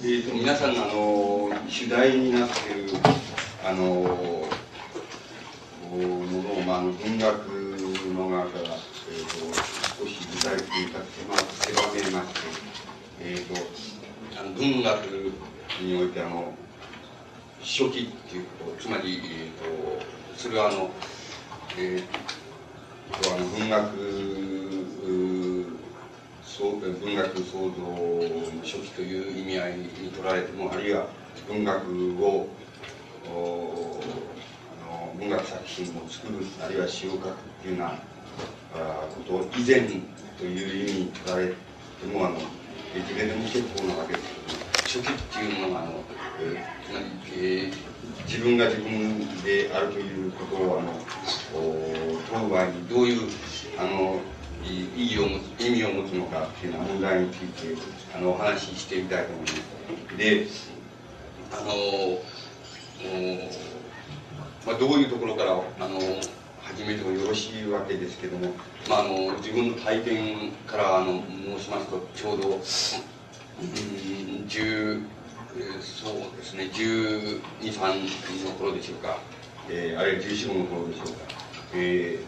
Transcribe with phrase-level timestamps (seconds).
[0.00, 2.90] えーと、皆さんあの主題になっている
[3.66, 3.96] あのも
[5.90, 7.48] のを、まあ、文学
[8.14, 9.52] の側から、えーと、
[9.98, 12.40] 少し具体的に狭めまして、
[13.22, 13.54] えーと、
[14.40, 15.04] あの文学
[15.82, 16.54] においてあの
[17.60, 19.60] 初期っていうことつまり、えー、と
[20.36, 20.90] それはあの、
[21.76, 24.37] えー、とあの文学
[26.60, 28.20] 文学創造の
[28.64, 31.06] 初期という意味合いに取られてもあるいは
[31.46, 32.48] 文学を
[35.16, 37.90] 文学作品を作るあるいは詩を書くっていうような
[39.08, 39.88] ことを以前
[40.36, 42.40] という意味に取られてもあのい
[43.06, 44.34] ずれでも結構なわけです
[44.88, 45.92] けど初期っていうのがあの、
[47.36, 47.72] えー、
[48.26, 50.92] 自分が自分であるということをあの
[52.32, 53.28] 問う場合にどういう
[53.78, 54.20] あの
[54.68, 57.80] 意義を持つ意味を持つのかっていうような問題について
[58.14, 60.16] あのお話ししてみたいと思います。
[60.16, 60.46] で
[61.52, 62.18] あの
[64.66, 65.54] まあ、どういうところからあ
[65.88, 65.98] の
[66.62, 68.50] 始めてもよろしいわけですけども、
[68.88, 71.22] まあ、あの自分の体験からあの
[71.56, 72.58] 申しますとちょうど、うん、
[74.46, 75.04] 10
[75.80, 79.18] そうですね123の頃でしょうか、
[79.70, 81.12] えー、あるいは14の頃でしょうか、
[81.74, 82.20] えー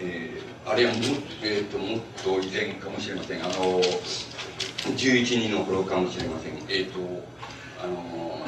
[0.00, 0.98] えーあるいはも,、
[1.42, 3.42] えーと、もっと以前かもしれません。
[3.42, 3.80] あの
[4.92, 6.58] 11人の頃かもしれません。
[6.68, 7.00] えっ、ー、と
[7.82, 8.44] あの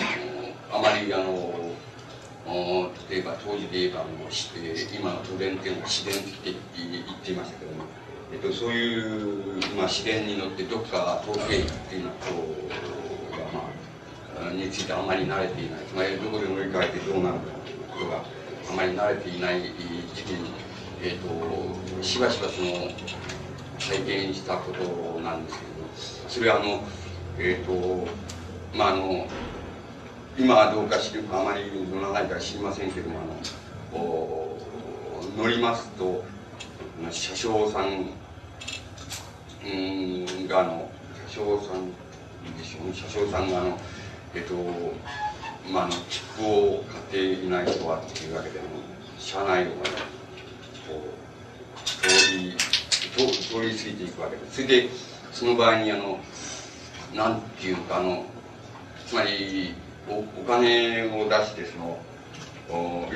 [0.71, 7.85] あまりあの例えば当時で言えばもう、えー、今の都電っていうのは自然って言っていましたけども、
[8.33, 12.33] えーと、そういう、まあ、自然に乗ってどっか遠くへ行くっていうようなこ
[14.37, 15.81] と、まあ、についてあまり慣れていない。
[15.89, 19.63] つまりどこで乗り換えてどうなるかということがあまり慣れていない
[20.15, 20.71] 時期に
[21.03, 21.29] えーと、
[22.03, 22.91] しばしばその
[23.79, 26.83] 体験したことなんですけどそれはあの
[27.39, 28.09] えっ、ー、と
[28.75, 29.27] まああの
[30.39, 33.19] 今はどうか知るかあまり乗らないか知りませんけども
[33.93, 34.59] あのお
[35.37, 36.25] 乗りますと
[37.11, 38.07] 車掌さん
[40.49, 40.91] があの
[41.29, 41.91] 車掌さん
[42.57, 42.95] でしょうね。
[42.95, 43.79] 車掌さんがあの
[44.35, 44.55] えっ、ー、と
[45.71, 48.69] まああの切符を買っていない人はっていうわけであの
[49.19, 49.71] 車内を
[51.99, 54.51] 通り通り過ぎていくわけで。
[54.51, 54.89] すそれで
[55.33, 56.19] その場合にあの
[57.15, 58.25] なんていうかあの
[59.07, 59.75] つまり
[60.09, 61.99] おお金を出してその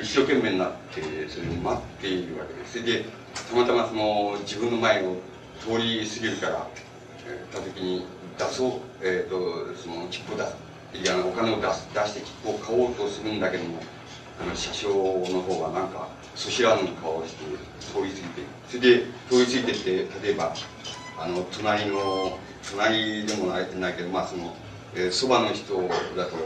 [0.01, 2.65] 一生懸命になってそれを待っているわけで。
[2.65, 3.05] すそれで
[3.49, 5.17] たまたまその自分の前を
[5.59, 6.67] 通り過ぎるから
[7.51, 8.05] た時に
[8.37, 8.71] 出そう、
[9.01, 10.55] えーと、その切符を出す。
[10.93, 13.79] いやお金を出す出して切符を買おうとするんだけども
[14.41, 17.43] あの車掌の方がなんかそしらぬ顔をして
[17.79, 20.53] 通り過ぎてそれで通り過ぎてって例えば
[21.17, 22.37] あの隣の
[22.69, 24.55] 隣でもないないけどまあその
[25.11, 25.75] そば、の人
[26.15, 26.37] だと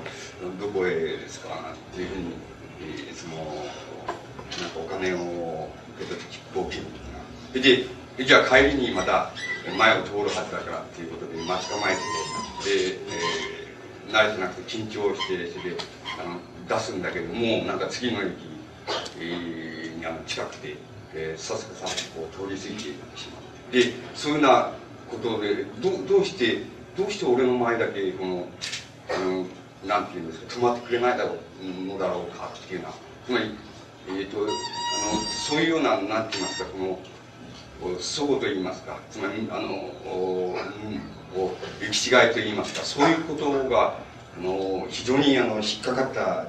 [0.59, 1.49] どこへですか
[1.93, 2.33] っていうふうに、
[2.81, 6.85] えー、そのなんかお金を受け取って切符を切る
[7.51, 9.31] それでじゃあ帰りにまた
[9.77, 11.95] 前を通るはずだからっていうことで待ち構え
[12.63, 12.97] てで、
[14.09, 15.77] えー、慣れてなくて緊張してそれで
[16.19, 16.39] あの
[16.69, 18.27] 出すんだけどもなんか次の駅、
[19.19, 20.75] えー、にあの近くて、
[21.13, 22.81] えー、さすがさこう通り過ぎて
[23.17, 24.71] しまうでそういうような
[25.09, 26.63] ことでどどうして
[26.95, 28.47] どうして俺の前だけこの
[29.09, 29.45] あの
[29.87, 33.55] なんていうんですか止まってくれないだろうのだろうかっていうようなつまり
[34.07, 34.47] えーと、あの
[35.47, 36.99] そういうようななんて言いますかこの
[37.99, 39.75] 相互と言いますかつまりあの
[40.05, 40.55] お
[41.35, 43.99] お行き違いと言いますかそういうことが
[44.37, 46.47] あの非常にあの引っかかった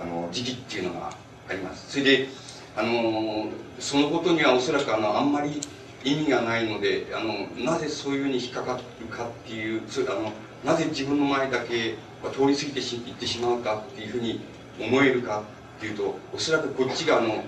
[0.00, 1.16] あの時期っていうのが
[1.48, 1.92] あります。
[1.92, 2.28] それで
[2.76, 5.60] あのそのことにはおそらくあのあんまり
[6.04, 10.32] 意味がないのであのなぜそういうふうに引っかかるかっていうそれあの
[10.64, 11.94] なぜ自分の前だけ
[12.32, 14.40] 通り過ぎてしいってしまうかっていうふうに
[14.80, 15.42] 思えるか
[15.78, 17.44] っていうとおそらくこっちがあの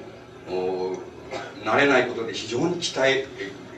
[1.65, 3.25] 慣れないことで非常に期待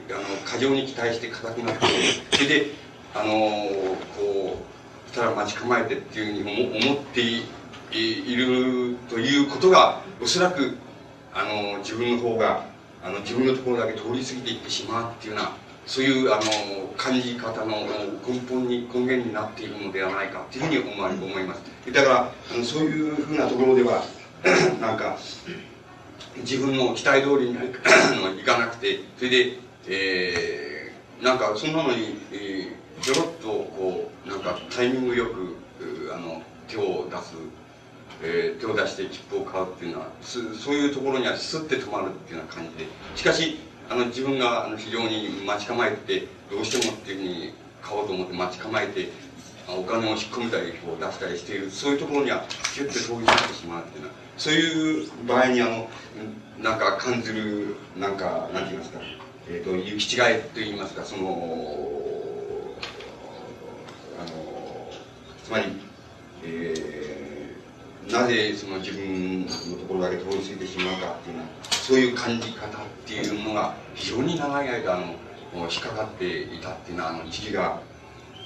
[0.09, 1.85] あの過剰に期待して硬くなって
[2.31, 2.65] それで
[3.13, 3.31] あの
[4.17, 4.69] こう
[5.15, 7.43] たら待ち構えてっていうふうに思ってい
[7.91, 10.77] いるということがおそらく
[11.33, 12.65] あの自分の方が
[13.03, 15.51] あの自分のところだけ通り過ぎていってしまうっていうような
[15.85, 17.87] そういうあの感じ方の
[18.27, 21.63] 根本に根源になっているのではないかというふうに思わ思います。
[21.91, 24.03] だからあのそういうふうなところでは
[24.79, 25.17] なんか
[26.37, 35.57] 自分の期待通りにいかなくてそれで、えー、なんかそんなのに、えー、ちょろっとこうなんかタイミングよく
[36.13, 37.33] あの手を出す
[38.21, 40.39] えー、手を出して切符を買うっていうのはそ
[40.71, 42.89] ういうところにはスッて止まるっていうような感じで。
[43.15, 49.09] しかしあの自分があの非常に待ち構えてどうしてもっていうふうに買おうと思って待ち構えて
[49.67, 52.43] お金を引っ込めたりこう出したりしているそういうところには
[52.75, 55.89] ギュッと通り過ぎてしまうっていうのはそういう場合にあの
[56.61, 58.99] なんか感じるなんかなんて言いますか、
[59.49, 61.23] えーと、行き違いと言いますかその
[64.19, 64.91] あの
[65.43, 65.65] つまり、
[66.43, 67.28] えー、
[68.11, 72.69] なぜその自分のところだけ通り過ぎてしまうかっていうのはそういう感じ方っ
[73.05, 75.15] ていうのが非常に長い間あの
[75.53, 77.79] 引っかかっていたっていうのはあの時期が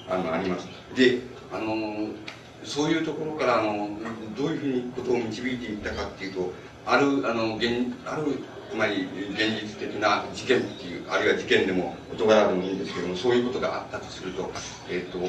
[0.09, 0.67] あのあります。
[0.95, 1.19] で
[1.51, 2.09] あの
[2.63, 3.89] そういうところからあの
[4.37, 6.53] どういうふうにことを導いていったかっていうと
[6.85, 8.39] あるあの現ある
[8.71, 14.49] つまり現実的な事件っていうあるいは事件でも事柄でもいいんですけどもそういうことがあったとすると,、
[14.89, 15.19] えーと、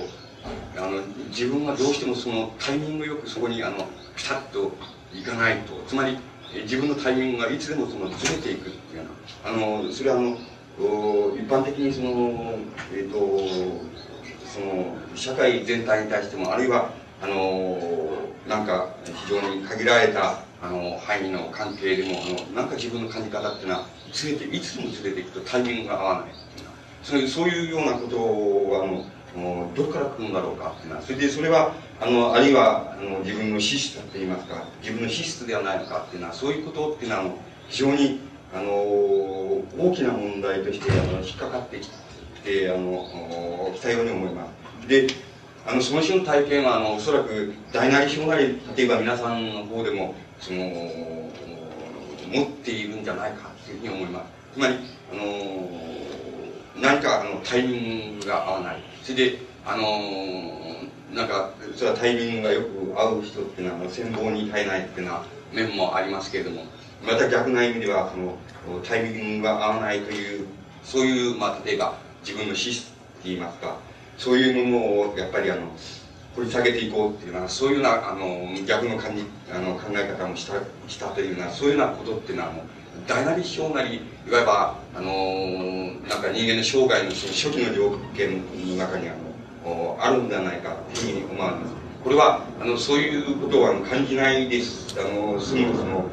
[0.76, 3.76] あの自分はどうしてもそのタイミングよくそこにあの
[4.16, 4.72] ピタッと
[5.14, 5.74] いかないと。
[5.86, 6.18] つまり
[6.62, 9.04] 自分のタイミングがいつでもそのずれていくっていうよ
[9.44, 9.50] うな。
[9.50, 10.36] あのそれはあの
[11.34, 12.58] 一般的にその
[12.92, 13.18] えっ、ー、と
[14.46, 16.90] その社会全体に対してもあるいは
[17.22, 17.78] あの
[18.48, 26.68] なんか非常に限られたあの範囲の関係でもあのなんか自分の感じ方っていうのはずれていつでもずれていくとタイミングが合わないっていう
[27.02, 29.04] そういうそういうようなことをあの
[29.74, 37.24] どこから来るんだろうかっていうのはそれでそれはあのあるいはあの自分の資質といいますか自分の資質ではないのかっていうのはそういうことっていうのは
[37.68, 38.20] 非常に
[38.54, 41.90] あの大きな問題としてあの引っかかってき
[42.44, 44.46] てあの来たように思いま
[44.82, 44.88] す。
[44.88, 45.08] で
[45.66, 54.26] あのその種の体験はあのおそらく大なり小なり例えば皆さんの方でもその持っているんじゃないかというふうに思います。
[54.54, 54.76] つまり
[55.12, 55.74] あの
[56.80, 58.93] 何かあのタイミングが合わない。
[59.04, 59.84] それであの
[61.12, 66.64] なんかそれはタイミングがよく合う人っていうのは戦望に耐えないっていうのは面もありますけれども
[67.02, 68.38] また逆な意味ではその
[68.82, 70.46] タイミングが合わないという
[70.82, 73.76] そういう、まあ、例えば自分の資質って言いますか
[74.16, 75.70] そういうものをやっぱりあの
[76.34, 80.54] 掘り下げていこうっていうのはそういうようなあの逆の感じあの考え方もした
[80.88, 82.64] したというようなそういうようなことっていうのはもう
[83.06, 85.10] 大なり小なりいわばあの
[86.08, 89.14] なんか人間の生涯の初期の条件の中にあ
[89.64, 91.74] のあるんではないかというふうに思われます。
[92.02, 94.94] これはあのそういうことをあの感じないです。
[94.98, 96.04] あのすぐその、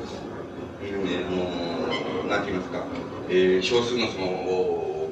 [0.83, 2.85] えー、あのなんて言いますか、
[3.29, 5.11] えー、少数のその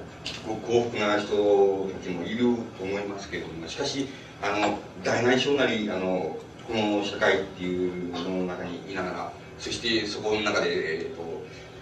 [0.65, 4.07] 幸福な人たちもいると思いますけれどもしかし
[4.41, 6.37] あの大なり小なりあの
[6.67, 11.28] この社会っていうものの中にいながらそしてそこの中で、えーと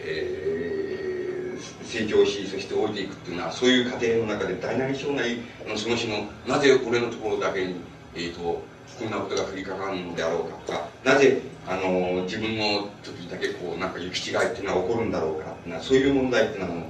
[0.01, 7.75] えー、成長しそして降りていくっていうのはそういう過程の中で大なり小なりあのその種のなぜ俺のところだけに、
[8.15, 8.61] えーと、と
[8.99, 16.83] こんなことが降りかかるのであろうかとかなぜあの自分の時だけこうなんか行き違いっていうのは起こるんだろうかっていうのはそういう問題っていうのは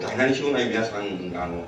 [0.00, 1.66] 大なり小なり皆さんがあの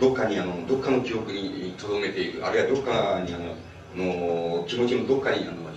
[0.00, 3.54] どっかにあのどっかの記憶にとどめているあるいはどっかにあの
[3.96, 5.68] の気持ちのどっかにあの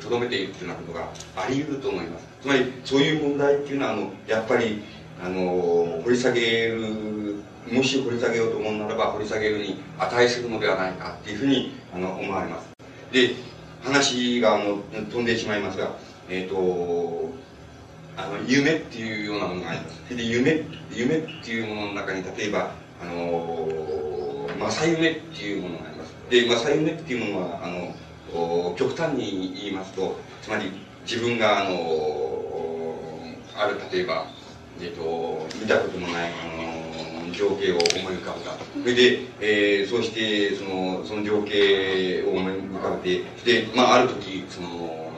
[0.00, 2.31] とど、めているっていうようなことがあり得ると思います。
[2.42, 4.82] つまりそういう問題っていうのはあのやっぱり
[5.22, 7.36] あの掘り下げる
[7.70, 12.68] もし掘り下げようと思うならば掘り下げるに値するのではないかっていうふうにあの思われます。
[13.12, 13.36] で
[13.84, 15.92] 話があの飛んでしまいますが
[16.28, 17.30] えっ、ー、と
[18.16, 20.16] あの夢っていうようなものがあります。
[20.16, 20.62] で夢
[20.92, 23.68] 夢っていうものの中に例えばあの
[24.68, 26.14] 正夢っていうものがあります。
[26.28, 30.72] で正夢っていうものはあの極端に言いますとつまり
[31.04, 32.31] 自分があの
[33.62, 34.26] ある例えば、
[34.80, 45.12] えっと、見たことのないあの情景を思い浮かべたそれで、えー、そうしてそのその情景を思い浮かべてで、まあ、ある時その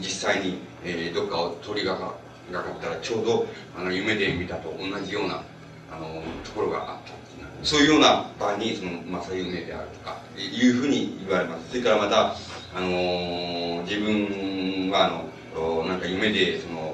[0.00, 2.14] 実際に、えー、どっかを通りがか
[2.50, 5.42] がかったらちょうどあの夢で見たと同じような
[5.90, 7.14] あのところがあった。
[7.62, 8.90] そういうような場にその
[9.22, 11.70] 正夢であるとかいうふうに言われます。
[11.70, 12.34] それからまた
[12.76, 16.93] あの自分はあのなんか夢でその、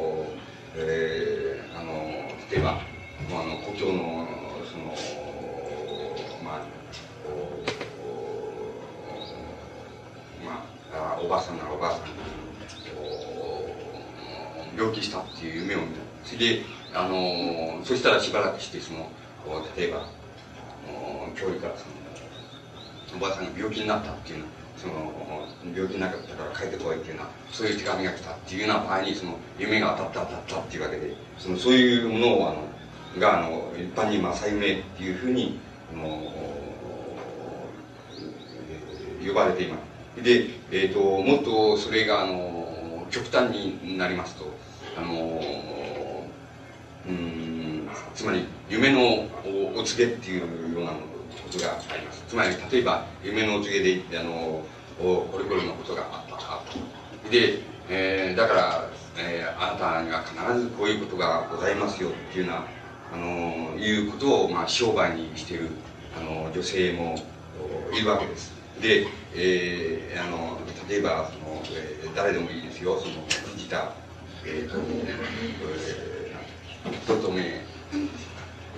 [0.82, 1.92] えー、あの
[2.50, 4.26] 例えばあの故郷の
[4.64, 4.94] その
[6.42, 6.62] まあ
[10.44, 12.00] まあおばあさんならおばあさん
[14.76, 16.62] 病気したっていう夢を見たそれで
[16.94, 19.10] あのそしたらしばらくしてその
[19.76, 20.08] 例えば
[21.37, 21.92] 教理からその
[23.16, 24.46] おばあさんが病気になったっていうの
[24.80, 25.12] その
[25.75, 35.58] 病気になったから帰ってこいっていうのはそういう手紙が来たっていうような場合にその夢が当たった当たったっていうわけでそのそういうものをあのがあの一般に正夢っていうふうに
[35.92, 36.32] あの
[39.26, 39.76] 呼ばれていま
[40.16, 40.22] す。
[40.22, 44.46] で、えーと、ともっとそれがあの極端になりますと
[44.96, 45.40] あの
[47.06, 49.26] うんつまり夢の
[49.75, 51.10] お告げっていうようなの
[51.50, 52.25] ことがあります。
[52.28, 54.64] つまり、例えば、夢のお告げで、あの、
[54.99, 57.30] これこれのことがあった、あった。
[57.30, 58.88] で、えー、だから、
[59.19, 62.66] えー、あなたには必ずこういうことがございますよっていうような、
[63.12, 65.69] あの、いうことを、まあ、商売にしている、
[66.16, 67.16] あの、女性も
[67.92, 68.52] いるわけです。
[68.80, 73.14] で、えー、あの、例えば、その、えー、誰でもいいですよ、その、
[73.52, 73.92] 藤田、
[74.45, 74.78] えー、と、
[75.75, 77.64] えー、とめ、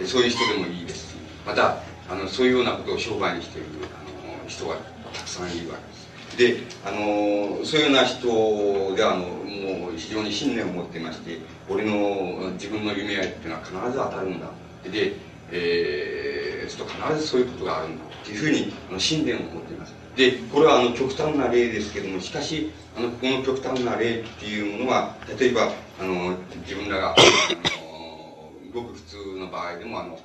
[0.06, 4.76] そういう人でもいいですし、また、あの、そういうようなことを商売にしている、あの、人が
[5.12, 6.02] たくさんいるわけです。
[6.36, 14.46] で、あの、そういうような人で、あの、もう非常に信念を持っていまして、俺の自分の夢っていうのは必ず当たるんだ。
[14.90, 15.12] で、
[15.50, 18.04] えー、すると必ずそういうことがあるんだ。
[18.22, 19.94] っていうふうに、あの、信念を持っています。
[20.16, 30.18] で、これはあの、極端な例ですけども、しかし、あの、ここの極端な例っていうものは、例えば、あの、自分らが、あの、ごく普通の場合でも、あの、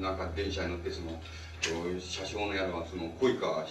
[0.00, 1.20] なんか電車に乗ってその、
[2.00, 3.66] 車掌のやらはその恋か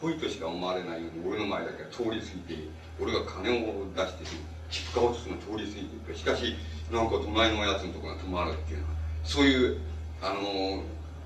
[0.00, 2.68] 恋としか思われないように俺の前だけは通り過ぎて
[3.00, 4.24] 俺が金を出して
[4.70, 6.16] 切符買おうとするの通り過ぎていく。
[6.16, 6.54] しかし
[6.90, 8.90] なんか隣のやつのところが止まるっていうのは
[9.24, 9.78] そういう
[10.20, 10.82] あの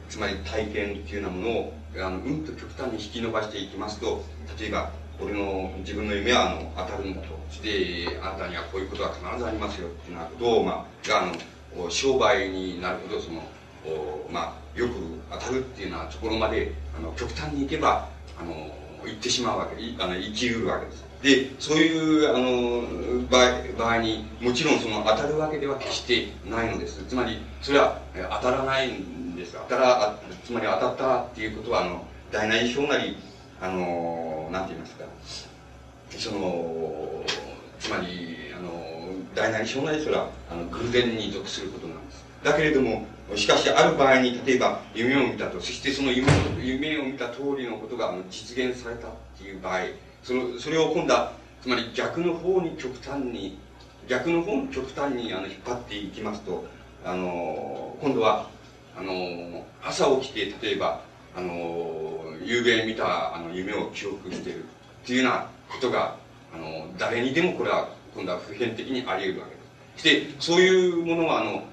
[0.08, 4.22] つまり体験っていうようなものをあのうんと極端に引き伸ばしていきますと
[4.60, 13.42] 例えば俺の自分の夢はあの当たるんだとしてあなたにはこういうことが必ずありますよっていうようなことを、まあ、があの商売になるほどその
[14.30, 14.94] まあ、よく
[15.30, 18.52] 当たるっていうようなところまであの極端にいけばあの
[19.04, 21.06] 行ってしまうわけあの生きうるわけです。
[21.22, 27.02] でそういうあの場合場合にもちろんその当たるわけでは決してないのです。
[27.04, 29.52] つまりそれは当たらないんです。
[29.52, 33.16] 当たらつまり当たったっていうことはあの大なり小なり
[33.60, 35.04] あのなんて言いますか。
[36.10, 37.24] その
[37.80, 42.24] つまりあの大なり小なりそれはあの偶然に属することなんです。
[42.42, 46.28] だけれどもしかしある場合に例えば夢を見たとそしてその夢
[46.60, 49.80] 夢を見た通りのことが実現されたっていう場合
[50.22, 53.58] そのそれを今度はつまり逆の方に極端に
[54.08, 56.64] 逆の方に極端にあの引っ張っていきますと
[57.04, 58.48] あの今度は
[58.96, 61.00] あの朝起きて例えば
[61.34, 64.66] あの夕べ見たあの夢を記憶しているっ
[65.04, 66.16] ていうようなことが
[66.54, 70.32] あの誰にでもこれは今度は普遍的にあり得るわけです。
[70.32, 71.64] でそういうものはあの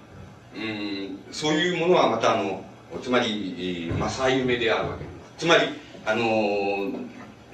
[0.56, 1.20] うん。
[1.32, 2.64] そういうものはまたあの
[3.02, 5.04] つまり正夢であるわけ。
[5.04, 5.64] ですつまり
[6.06, 6.26] あの、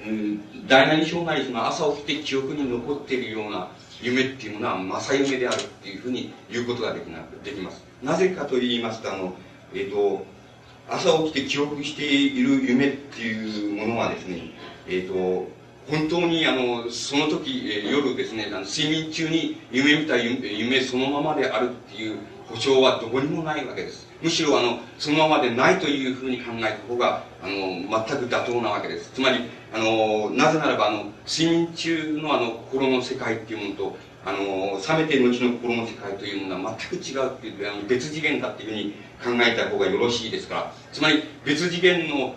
[0.06, 3.68] うん、大なり小なりその朝起きて記憶に残っているような
[4.02, 7.84] 夢っていうものは正夢であるっていうふうに言うことができなできます。
[8.02, 9.34] なぜかと言いますとあの
[9.74, 10.24] えっ、ー、と
[10.88, 14.52] 朝起きて記憶している夢っていうものはですね
[14.86, 15.48] えっ、ー、と
[15.88, 22.18] 本当にあのその時、えー、夜ですねあの睡眠中に夢見た夢そのままであるっていう
[22.50, 24.08] 保証はどこにもないわけです。
[24.20, 29.10] むしろあのそのままでないというふうに考えた方があの全く妥当なわけです。
[29.14, 40.72] つまりあのなぜならばあの睡眠中のあの心の世界っていうものとあの冷めてる後の心の世界というものは全く違うっていうあの別次元だっていうふうに考えた方がよろしいですから。
[40.92, 42.34] つまり別次元の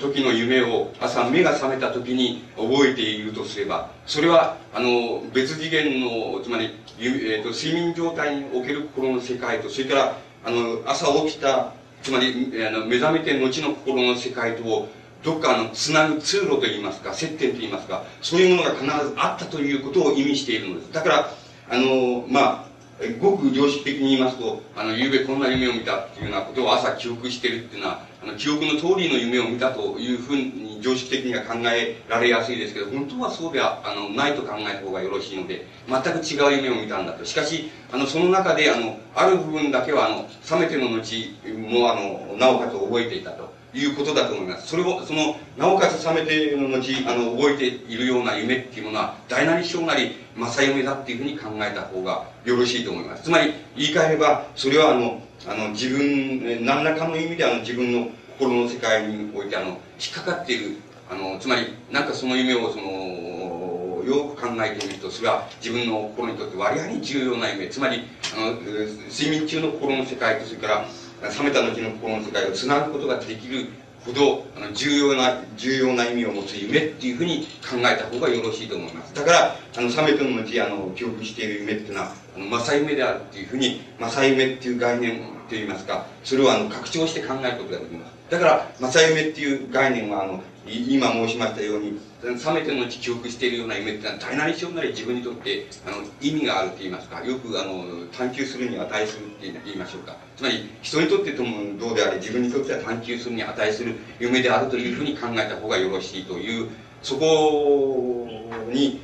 [0.00, 14.88] 時の夢を朝目が覚めた時に覚えているとすればそれはあの別次元のつまり、えーと、睡眠状態における心の世界とそれからあの朝起きたつまりあの目覚めて後の心の世界とを
[15.22, 20.92] どっかのつなぐ通路といいますか接点といいますかそういうものが必ずあったということを意味しているのです。
[20.92, 21.30] だから
[21.70, 22.71] あのまあ
[23.10, 37.24] ごく常識的に言いますと、あの、昨べこんな夢を見たっていうようなことを朝記憶してるっていうのは、あの、記憶の通りの夢を見たというふうに常識的には考えられやすいですけど、本当はそうでは、あの、ないと考えた方がよろしいので、全く違う夢を見たんだと。
[37.24, 43.41] しかし、あの、その中で、あの、ある部分だけは、あの、冷めての後も、あの、なおかつ覚えていたと。
[43.74, 44.68] いうことだと思います。
[44.68, 53.24] それを、その、なおかつ冷めての後、あの、覚えているような夢っていうものは、大なり小なり、正夢だっていうふうに考えた方がよろしいと思います。
[53.24, 59.76] つまり、言い換えれば、それはあの、あの、自分、何らかの意味であの、自分の心の世界において、あの、引
[60.10, 60.76] っかかっている、
[61.10, 68.02] あの、つまり、なんかその夢を、その、よく考えてみると、それは自分の心にとって割合に重要な夢、つまり、
[68.36, 70.86] あの、睡眠中の心の世界と、それから、
[71.28, 73.66] 冷めた後の心の世界をつなぐことができる
[74.04, 79.14] ほどあの重要な重要な意味を持つ夢っていうふうに考えた方がよろしいと思います。
[79.14, 88.12] だからあの冷めた後あの記憶している夢っていうのはあの正夢であるっていうふうに正夢っていう概念といいますかそれをあの拡張して考えることができます。
[88.30, 88.44] だか
[88.80, 100.16] ら正夢っていう概念はあの今申しましたように、冷めてのうち記憶しているような夢ってのは、大なり小なり自分にとって、あの、意味があると言いますか、よく、あの、探求するに値するって言いましょうか。
[100.36, 106.68] つまり、人にとってともどうであれ、自分にとっては探求するに値する夢であるというふうに考えた方がよろしいという、
[107.02, 108.28] そこ
[108.72, 109.00] に、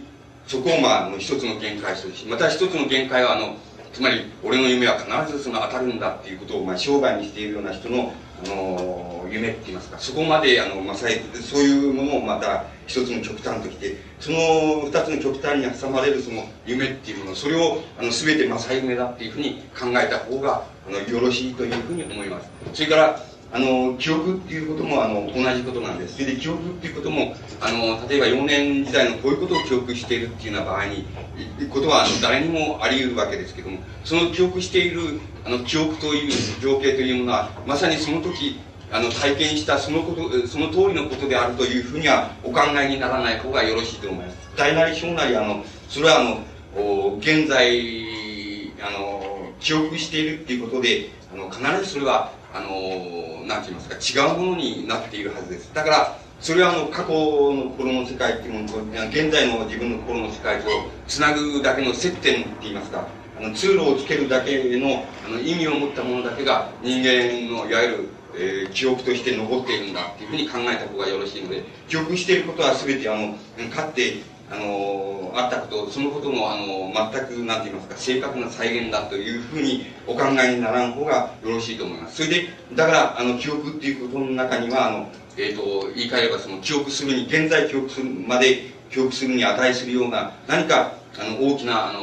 [0.47, 3.57] そこをまあ、一つの限界するし、また一つの限界は、あの、
[3.93, 8.13] つまり、俺の夢は必ずその当たるんだっていうことを、まあ、商売にしているような人の、
[8.45, 9.99] あの夢って言いますか。
[9.99, 22.49] そこまであの、まあ、そういうものをまた一つの極端ときてその二つの極端に挟まれるその夢っていうものそれをあの全て正夢だっていうふうに考えた方があのよろしいというふうに思います。
[22.73, 26.15] それからあの記憶っていうこともあの同じことなんです。
[26.15, 31.07] それで記憶っていうこともあの例えば幼年時代のこういうことを記憶しているっていうような場合に
[31.71, 44.37] ことはあの誰にもあり得るわけですけどもその記憶しているあの記憶という情景というものはまさにその時あの体験したそのことその通りのことであるというふうにはお考えにならない方がよろしいと思います。
[44.57, 55.73] 大なり小なりあのそれはあの現在あの記憶しているっていうことであの必ずそれはあのなんて言いますか違うものになっているはずです。
[55.73, 60.69] だからそれはあの過去の心の世界っていうものと現在の自分の心の世界と
[61.07, 63.07] つなぐだけの接点って言いますか。
[63.39, 73.37] あの通路をつけるだけのあの意味を持ったものだけが人間のいわゆる、えー、記憶として残っているんだっていうふうに考えた方がよろしいので記憶していることは全てあの
[73.71, 82.17] かってあのあったことそのこともあの全くなんて言いますか正確な再現だというふうにお考えにならん方がよろしいと思います。
[82.17, 92.01] それでだからあの記憶っていうことの中にはあの、えーと、言い換えればその記憶するに現在記憶するまで記憶するに値するような何かあの大きなあの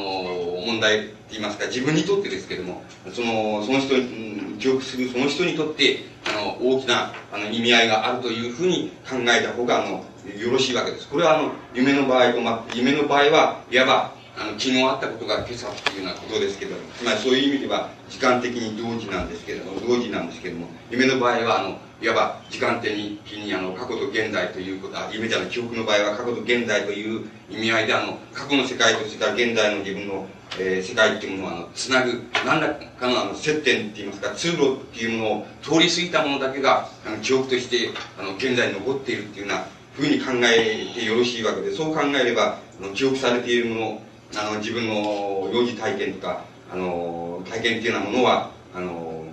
[0.66, 10.04] 問題って言いますか自分にとってですけれどもそのその人に記憶するその人にとってあの大きなあの意味合いがあるというふうに考えた方があの
[10.34, 11.08] よろしいわけです。
[11.08, 30.26] これはあの、夢の場合と、ま、夢の場合は、いわば、あの、昨日あったことが今朝っていうようなことですけど、つまりそういう意味では、時間的に同時なんですけども、同時なんですけども、夢の場合は、あの、いわば時間的に、あの、過去と現在ということは、夢じゃない、記憶の場合は過去と現在という意味合いで、あの、過去の世界とそれから現在の自分の、
[30.58, 44.02] えー、世界っていうものを、あの、つなぐ、何らかの、あの、接点って言いますか、通路っていうものを通り過ぎたものだけが、あの、記憶として、あの、現在に残っているっていうような、ふうに考えてよろしいわけで、そう考えれば、あの記憶されているもの、
[44.36, 49.24] あの、自分の幼児体験とか、あの、体験っていうようなものは、あの、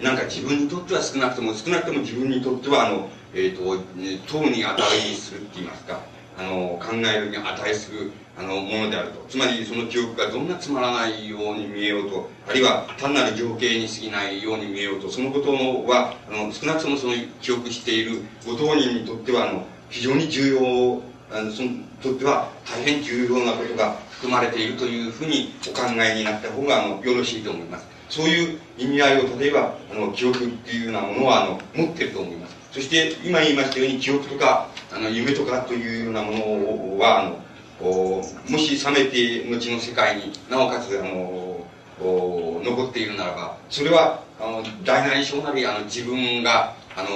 [0.00, 3.82] なんか自分にとっては少なくとも、少なくとも自分にとっては、あの、え、ー、と、
[4.28, 6.00] 党に値するって言いますか、
[6.38, 9.26] あの、考えるに値する、あの、ものであると。
[9.28, 21.02] つまり、その記憶がどんなつまらないように見えようと、あるいは単なる情景に過ぎないように見えようと、そのことは、あの、少なくともその記憶しているご当人にとっては、あの、非常に重要、
[21.36, 21.70] あの、その、
[22.00, 27.86] とっては大変重要なことが含まれているというふうにお考えになった方が、あの、よろしいと思います。
[28.08, 32.47] そういう意味合いを、例えば、あの、記憶っていうようなものは、あの、持ってると思います。
[32.72, 37.48] そして、今言いましたように、記憶とか、あの、夢とかというようなものは、あの
[37.80, 41.64] お、もし冷めて後の世界になおかつあの
[42.00, 47.08] お残っているならばそれはあの大なり小なりあの自分があの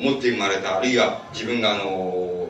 [0.00, 2.48] 持って生まれたあるいは自分があの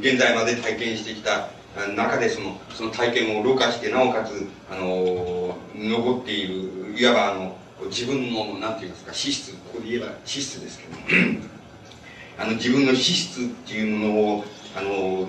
[0.00, 1.48] 現在まで体験してきた
[1.96, 7.56] 中でそのその体験をろ過してなおかつあの残っているいわばあの
[7.86, 10.94] 自分のなんて言いますか資質ここで言えば資質ですけど。
[12.38, 14.44] あの自分の資質っていうものを
[14.76, 15.28] あの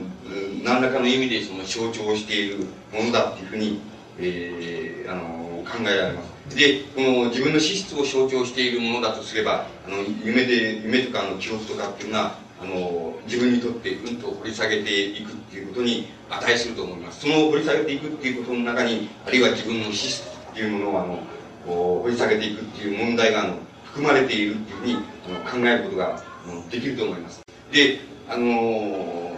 [0.63, 3.79] 何らかの意味でその象徴しているものだっていうふうに、
[4.17, 6.55] えー、あの考えられます。
[6.57, 17.21] でこの自分の資質を象徴しているものだとすればあの夢で夢とかの記憶とかっていうのはあの自分にとってうんと掘り下げていくっていうことに値すると思います。
[17.21, 21.19] その掘り下げていくっていうことの中にあるいは自分の資質っていうものをあの
[21.67, 23.57] 掘り下げていくっていう問題があの
[23.95, 26.21] 含まれているっていうふうにあの考えることが
[26.69, 27.41] できると思います。
[27.71, 29.31] であの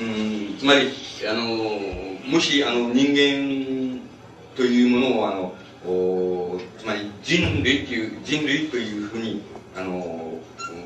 [0.00, 0.90] うんつまり
[1.28, 1.44] あの
[2.28, 4.00] もしあの人間
[4.56, 5.54] というものをあの
[5.88, 9.40] おつまり人類という人類というふうに
[9.76, 9.92] あの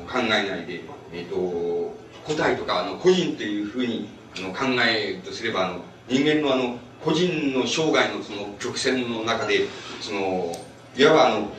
[0.07, 9.61] 考えないで、えーと、個体とかあの個人というふうにあの考えるとすればあの人間のあの個人の生涯のその曲線の中で
[10.01, 10.55] その
[10.95, 11.49] いわばあの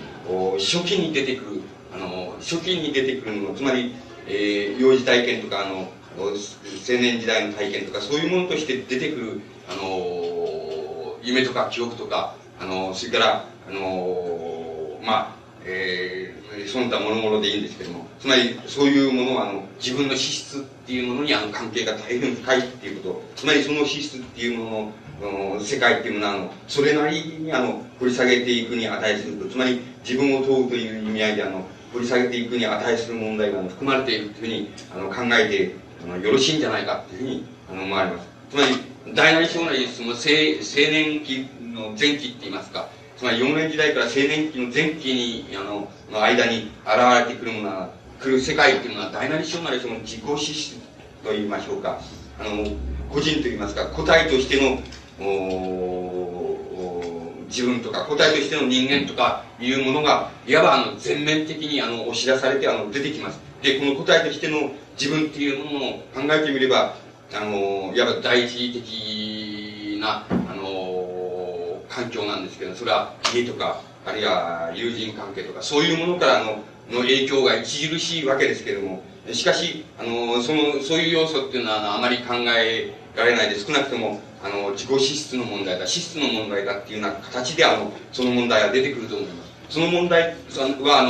[0.58, 1.60] 初期に出てくる
[1.94, 3.94] あの初期に出てくるものつまり、
[4.26, 6.32] えー、幼児体験とかあの青
[6.88, 15.36] 年時代の体験とかそういうものとして出てくるあの夢とか記憶とかあのそれからあのまあ
[15.68, 29.48] えー、その他諸々でいいんですけども、つまりそういうものはあの自分の資質っていうものにあの関係が大変深いっていうこと、つまりその資質っていうものの世界っていうものはあのそれなりにあの掘り下げていくに値すると。
[29.48, 38.28] つまり自分を問うという意味合いであの掘り下げていくに値する問題が含まれているというふうにあの考えてあのよろしいんじゃないかというふうにあの思われます。
[38.50, 42.88] つまり大なり小なりその青青年期の前期って言いますか。
[43.16, 47.90] つまり幼年時代から青年期の前期にあのの間に現れてくるものは
[48.20, 50.76] 来る世界っていうのは大なり小なりその自己資質
[51.24, 52.00] と言いましょうか。
[52.38, 52.64] あの
[53.10, 54.78] 個人と言いますか個体としての
[55.18, 56.15] お
[57.48, 63.40] 自分とか個体としての人間とかいうものがいわばあの全面的にあの押し出されてあの出てきます。
[63.62, 66.96] でこの個体としての自分っていうものを考えてみれば
[67.32, 89.74] あのいわば第一的なあの環境なんですけどそれは家とかあるいは友人関係とかそういうものからのの影響が著しいわけですけれどもしかしあのそのそういう要素っていうのはあまり考えられないで少なくともあの自己資質の問題だ資質の問題だっていうような形であのその問題は出てくると思います。
[89.74, 91.02] その問題はあ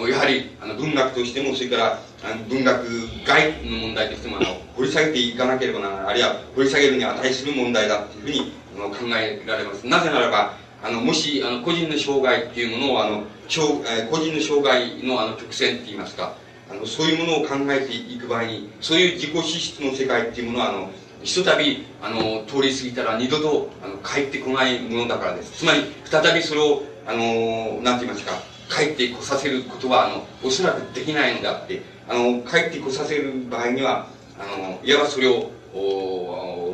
[0.00, 2.84] のやはりあの文学としてもそれからあの文学
[3.26, 9.86] 外の問題としてもあの掘り下げていかなければならないあるいは掘り下げるに値する問題だっていうふうにあの考えられます。
[9.86, 16.34] なぜならばあのもしあの個人の障害っていうものをあの障、え個人の障害のあの曲線って言いますか
[16.70, 20.90] あのそういうものを考えていく場合にそういう自己資質の世界っていうものはあの
[21.26, 25.58] ひとたびあの通り過ぎたら二度とあの帰ってこないものだからです。
[25.58, 34.06] つまり再びそれをあのなんて言いますか帰ってこさせることはあのおそらくできないのであってあの帰ってこさせる場合には
[34.38, 35.50] あのいわばそれを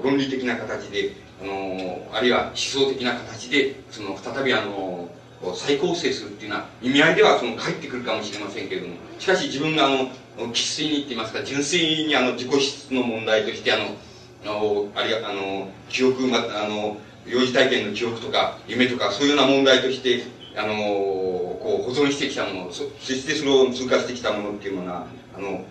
[0.04, 5.08] 論理的な形であのあるいは思想的な形でその再びあの
[5.54, 10.08] 再構成するっていうような意味合いではその帰ってくるかもしれませんけれどもしかし自分があの
[10.52, 13.96] 生粋にって言いますか純粋にあの自己質の問題としてあの
[14.44, 20.22] あるいはあの記憶まあの幼児体験の記憶とか夢とかそういうような問題として
[20.56, 25.64] あのこう保存してきたものそそしてそれを通過してきたものっていうものはあの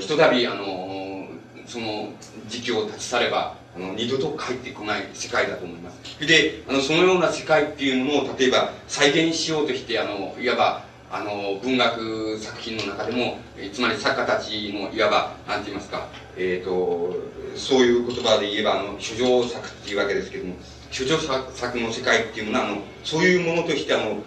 [0.00, 1.28] ひとたびあの
[1.66, 2.12] その
[2.48, 6.26] 時期を立ち去ればあの二度と帰ってこない世界だと思います。
[6.26, 13.38] であのそのような世界っていうものを例えば再現しようとしてあのいわばあの文学作品の中でも
[13.72, 17.14] つまり作家たちのいわば何て言いますか、えーと、
[17.56, 20.56] そういう言葉で言えばあの書状作っていうわけですけども
[20.90, 24.22] 書状作の世界っていうものはあのそういうものとしてあの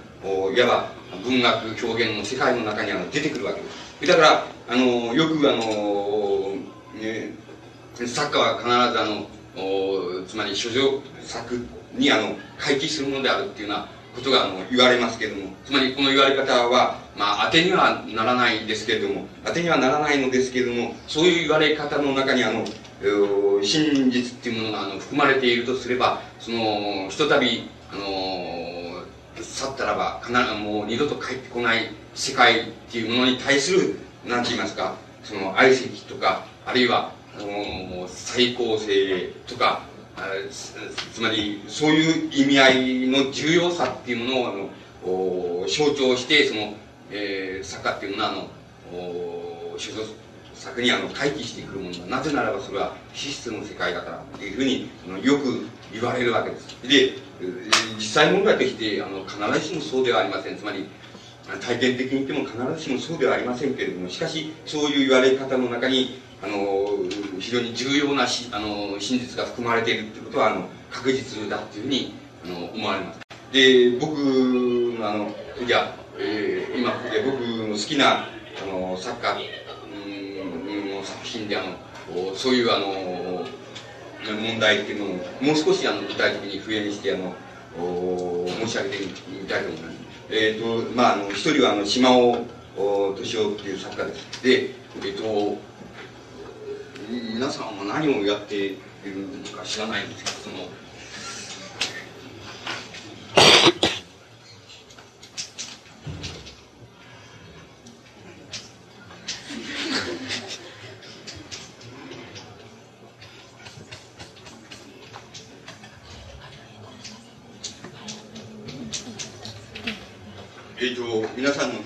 [0.52, 0.92] いわば
[1.24, 4.08] 文学表現の世界の中にあの出てくるわけです。
[4.08, 6.56] だからあのよくあの、
[7.00, 7.32] ね、
[8.06, 22.66] 作家は必ずあのおつまり書状作にあの回帰するものであるっていうようなことがあの言われますけどもつまりこの言われ方はまあ当てにはならないですけれども当てにはならないのですけれどもそういう言われ方の中にあの
[23.02, 29.04] 真実っていうものがあの含まれているとすればそのひとたびあの
[29.42, 39.82] 去ったらば必ずもう二度と帰ってこない世界っていうものに対する何て言いますかその愛惜とかあるいはあの再構成とか
[41.14, 46.74] つまりそういう意味合いの重要さっていうものをあの象徴してその、
[47.12, 48.48] えー、作家っていうのはあの
[49.78, 49.92] 所
[50.66, 56.68] 蔵作にあの回帰してくるものだなぜならばそれは資質の世界だからっていうふうにあのよく言われるわけです。
[56.82, 57.14] で
[57.98, 60.58] 実際問題としてあの必ずしもそうではありません。
[60.58, 60.88] つまり
[61.62, 66.88] 体験的に言っても必ずしもそうではありませんけれどもしかしそういう言われ方の中にあの
[67.40, 73.20] 非常に重要なしあの真実が含まれているということはあの確実だというふうにあの思われます。
[73.52, 75.30] で僕のあの
[75.68, 79.40] じゃあ、えー、今で僕の好きなあの作家の
[81.06, 83.46] 作品であのそういうあの
[84.34, 85.10] 問題っていうのを
[85.44, 87.36] もう少しあの具体的に笛にしてあの
[88.48, 89.96] 申し上げてみたいと思います。
[90.30, 92.46] えっ、ー、とまああの一人はあの島尾
[93.16, 94.44] 敏夫っていう作家です。
[94.44, 95.58] でえっ、ー、と
[97.10, 98.70] 皆さんは何をやってい
[99.06, 100.56] るのか知らないんですけどその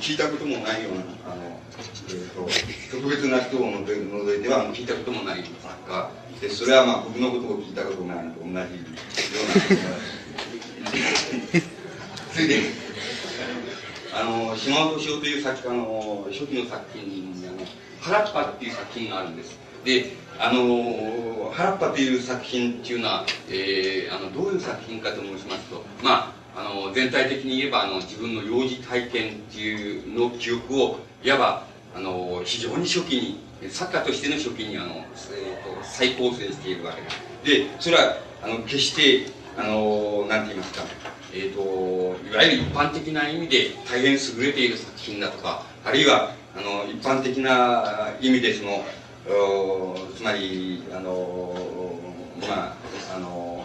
[0.10, 1.60] 聞いたこともないようなあの
[2.10, 2.50] えーと、
[2.98, 3.84] 特別な人を除
[4.34, 8.66] いては聞いたこともない作家でそれはまあ僕のことを聞いたことないのと同じような
[12.34, 12.56] それで
[14.12, 17.58] あの島尾敏夫という作あの初期の作品にあの
[18.02, 19.60] 原っぱっていう作品があるんです。
[19.86, 31.64] であの原っぱという作品っていうのは、えー、あのどういう作品かと申しますとまああの全体的に言えばあの自分の幼児体験っていうの記憶をいわば
[31.96, 33.16] あの非常に初期
[33.62, 38.96] に作家としての初期にあの、えーと、再構成しているわけですでそれはあの決し
[39.26, 40.86] てあのなんて言いますか
[41.32, 41.62] えーと、
[42.28, 48.84] いわゆる一般的な意味で大変優れている作品だとかあるいはあの一般的な意味でその
[50.18, 51.54] つまりあの
[52.42, 52.76] まあ
[53.16, 53.64] あの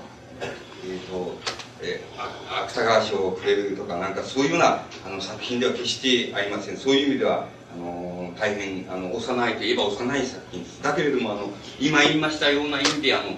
[0.84, 1.53] えっ、ー、と
[1.84, 6.76] えー、芥川賞をくれるとかなんかそういうようなあの作品では決してありません。
[6.76, 10.82] そういう意味ではあの大変あの幼いといえば幼い作品です。
[10.82, 13.36] だけれどもあの今言いましたような意味であの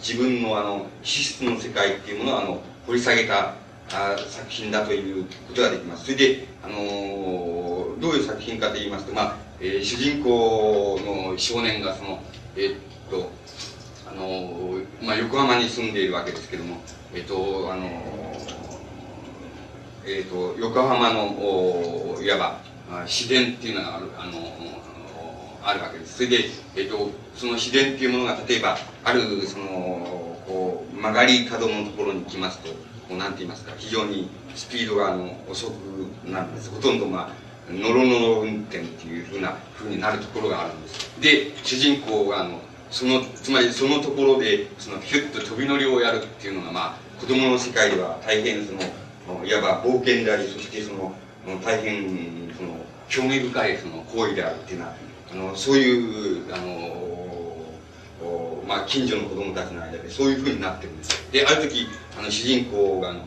[0.00, 3.54] 自分のあの資質の世界っていうものをあの掘り下げた
[3.92, 6.04] あ作品だということができます。
[6.04, 12.22] それで、あのー、どういう作品かといいますと、まあえー、主人公の少年がその
[12.56, 12.78] えー、っ
[13.10, 13.30] と
[14.10, 16.78] あのー、まあ、横浜に住んでいるわけですけども
[17.14, 17.84] えっとあの
[20.06, 22.60] えっと横浜のいわば
[23.06, 24.32] 自然っていうのがあるあの
[25.62, 26.16] あるわけです。
[26.16, 26.44] それで、
[26.76, 35.74] えっと、その自然っていうものが例えばあるそのこう曲がり角のところに来ますとこうなんて言いますか非常にスピードがあの遅く
[36.24, 36.70] なるんです。
[36.70, 37.30] ほとんどま
[37.68, 41.20] あノロノロ運転っていうふうなふうになるところがあるんです。
[41.20, 51.14] で主人公があのそのつまりそのところでそのヒュッと飛び乗りをやるっていうのがまあ子供の世界では大変そのいわば冒険でありそしてその
[51.62, 52.76] 大変その
[53.08, 54.94] 興味深いその行為であるっていうのは
[55.30, 57.08] あのそういうあの
[58.66, 61.32] まあ、近所の子供たちの間でそういうふうになってるんです。
[61.32, 61.86] である時
[62.18, 63.20] あの主人公があの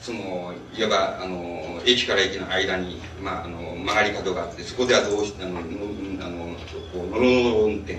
[0.00, 6.56] そのいわばあの駅から駅の間に、まあ、あの曲がり角があってそこではどうしてあのあの
[6.92, 7.94] こうノロノロ運転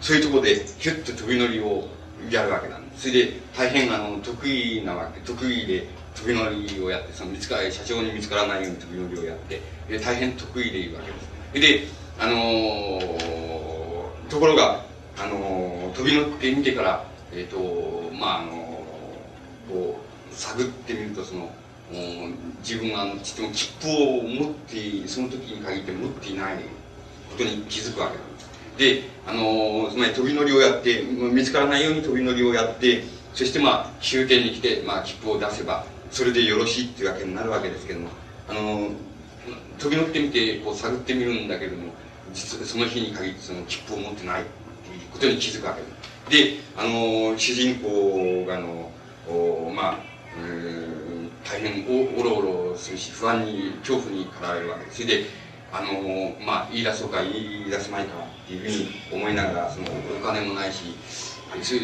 [0.00, 1.88] そういうところでヒュッと飛び乗りを
[2.30, 3.08] やるわけなんです。
[3.08, 11.02] それで大変あの得意なわけ得意で飛び乗りをやってその見つか社長に見つからないように飛び乗りをやってで大変得意でいるわ
[11.52, 11.90] けです。
[11.92, 14.86] であのー、ところが、
[15.18, 18.52] あのー、飛び乗ってみてから、えっ、ー、と、まあ、あの
[19.68, 21.50] こう、探ってみると、その、
[22.62, 26.56] 自分があのちっと切符を持ってその時に限って持っていない
[27.30, 28.35] ことに気づくわけなんです。
[28.78, 38.08] であのつまり飛び乗りをやって見つからないように飛び乗りをやってそしてまあ終点に来て、まあ、切符を出せばそれでよろしいっていうわけになるわけですけども
[38.48, 38.90] あの
[39.78, 41.92] 飛び乗ってみてこう探ってみるんだけれども
[42.32, 45.96] 実はその日に限ってその切符を持ってないっていうことに気づくわけです。
[46.28, 48.90] であの主人公があの
[49.28, 49.98] おまあ
[51.44, 55.02] 大変おおろおろするし不安に恐怖に駆られるわけです。
[55.02, 55.26] それで
[55.72, 59.86] あのまあ言い出そうか言い出すまいかいうふうに思いながらその
[60.20, 60.94] お金もないし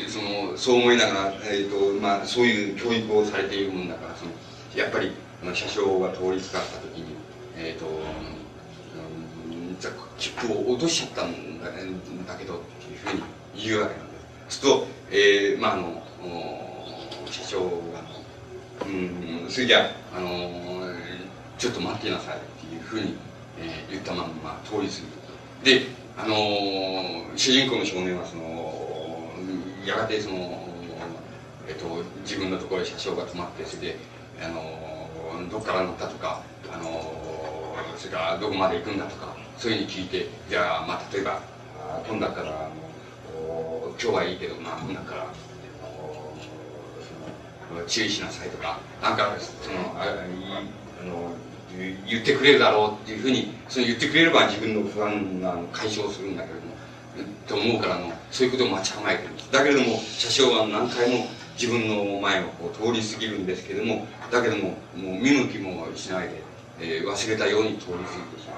[0.09, 4.33] そのそう思いながら、えーとまあ、そういう教育をされているもんだからその
[4.77, 7.15] やっぱりあの車掌が通りすがった時に、
[7.57, 7.87] えーと
[10.23, 13.23] 切符を落としちゃったんだだけどっていうふうに
[13.57, 14.59] 言うわけなんです。
[14.61, 16.03] すると、えー、まああの
[17.27, 17.67] 社長が
[18.87, 20.95] 「うんそれじゃあの
[21.59, 23.17] ちょっと待ってなさい」っていうふうに、
[23.59, 24.95] えー、言ったまま通り過
[25.65, 26.37] ぎるであの
[27.37, 29.33] 主人公の少年はその
[29.87, 30.69] やがてその、
[31.69, 33.97] えっと、自分のところに車掌が止まってそれで
[34.43, 41.41] あのどっから乗ったとかあのそれからどこまで行くんだとかそういうふうに聞いてじゃあ、まあ、例えば
[42.09, 42.53] 今度からあ
[43.35, 45.27] の今日はいいけどまあ今度から
[47.87, 50.05] 注意しなさいとかなんかそのあ
[51.01, 51.33] あの
[52.07, 56.73] 言ってくれるだろうっていうふうにその言ってくれれば自分の不安が解消するんだけれども
[57.47, 59.53] と思うからのそういうことを待ち構えてるんです。
[59.53, 61.27] だけれども車掌は何回も
[61.59, 66.43] 自分の前をこう通り過ぎるんですけどもだけどももう見向きもしないで、
[66.81, 68.05] えー、忘れたように通り過ぎ
[68.37, 68.57] てしま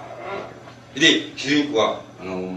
[0.96, 2.54] うで主人公はあの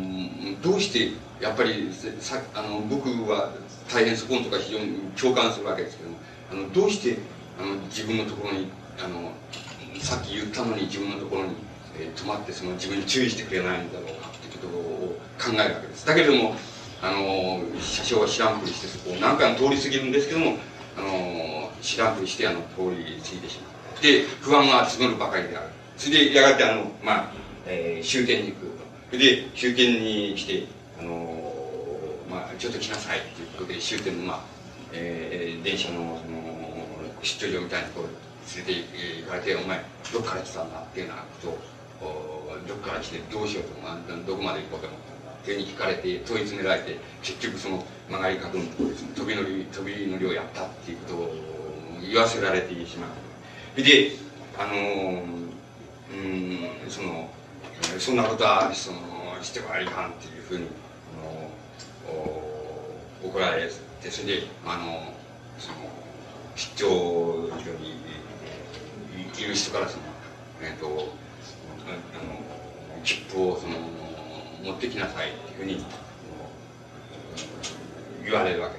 [0.61, 3.51] どうしてやっぱりさあの僕は
[3.91, 6.17] 大変そこのとか非常に共感するわけですけども
[6.51, 7.17] あのどうして
[7.59, 8.67] あの自分のところに
[9.03, 9.31] あの
[9.99, 11.55] さっき言ったのに自分のところに、
[11.99, 16.55] えー、止まってその自分に注意してくれないんだろうかっていうことを考えるわけですだけれども
[17.01, 20.57] あの車掌は知らんぷりしてそこを何回も通り過ぎるんですけども
[20.97, 23.67] あの知らんぷりしてあの通り過ぎてしま
[23.99, 27.31] うで不安が募るばかりであるそれでやがてあの、まあ
[27.65, 28.67] えー、終点に行く
[29.11, 30.65] それで終点に来て
[30.99, 31.41] あの、
[32.29, 34.39] まあ、ちょっと来なさいということで終点の、まあ
[34.93, 36.37] えー、電車のその
[37.21, 38.09] 出張所みたいなところ
[38.55, 39.83] 連れて行かれて、お前、
[40.13, 41.59] どっから来たんだっていうようなこ
[41.99, 51.35] とを、どっから来てどうしようと、まあ、どこまで行こうと思ったんだっていうふうに聞かれて、問い詰められて、結局その曲がり角のところですね、飛び乗り、飛び乗りをやったっていうことを
[52.01, 53.81] 言わせられてしまう。
[53.81, 54.11] で、
[54.57, 55.23] あの
[56.09, 57.29] うん、その、
[57.99, 58.97] そんなことは、その、
[59.41, 60.67] してはいかんっていうふうに、
[61.19, 63.69] あの、怒られ
[64.01, 65.13] て、それで、あの、
[65.59, 65.75] その、
[66.55, 66.87] 出張
[67.63, 67.96] 所に
[69.43, 70.03] いる人からその、
[70.61, 71.03] え、ー、と、あの、
[73.03, 73.75] 切符をその、
[74.63, 75.85] 持ってきなさいっていうふうに、
[78.23, 78.69] 言われるわ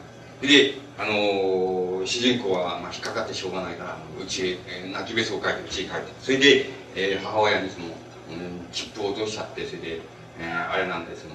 [0.41, 0.73] けで。
[0.73, 6.67] で、あの主人公は、まあ、引っかかってしょうがないからうちへ、泣きべそを書いてうちへ帰ってそれで、
[6.97, 7.93] えー、母親にその、うん、
[8.73, 10.01] 切符を落としちゃってそれで、
[10.41, 11.35] えー、あれなんでその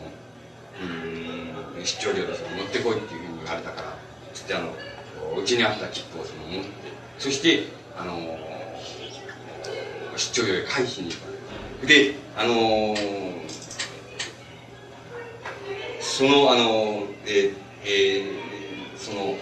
[0.82, 3.98] うん出張料でその持ってこいっていうふうに言われたから
[4.34, 4.74] つってあの
[5.38, 6.70] うちにあった切符をその持って
[7.18, 7.64] そして
[7.98, 8.14] あの
[10.18, 11.10] 出張料へ返しに
[11.86, 12.96] であの
[16.00, 19.36] そのあのえー、えー、その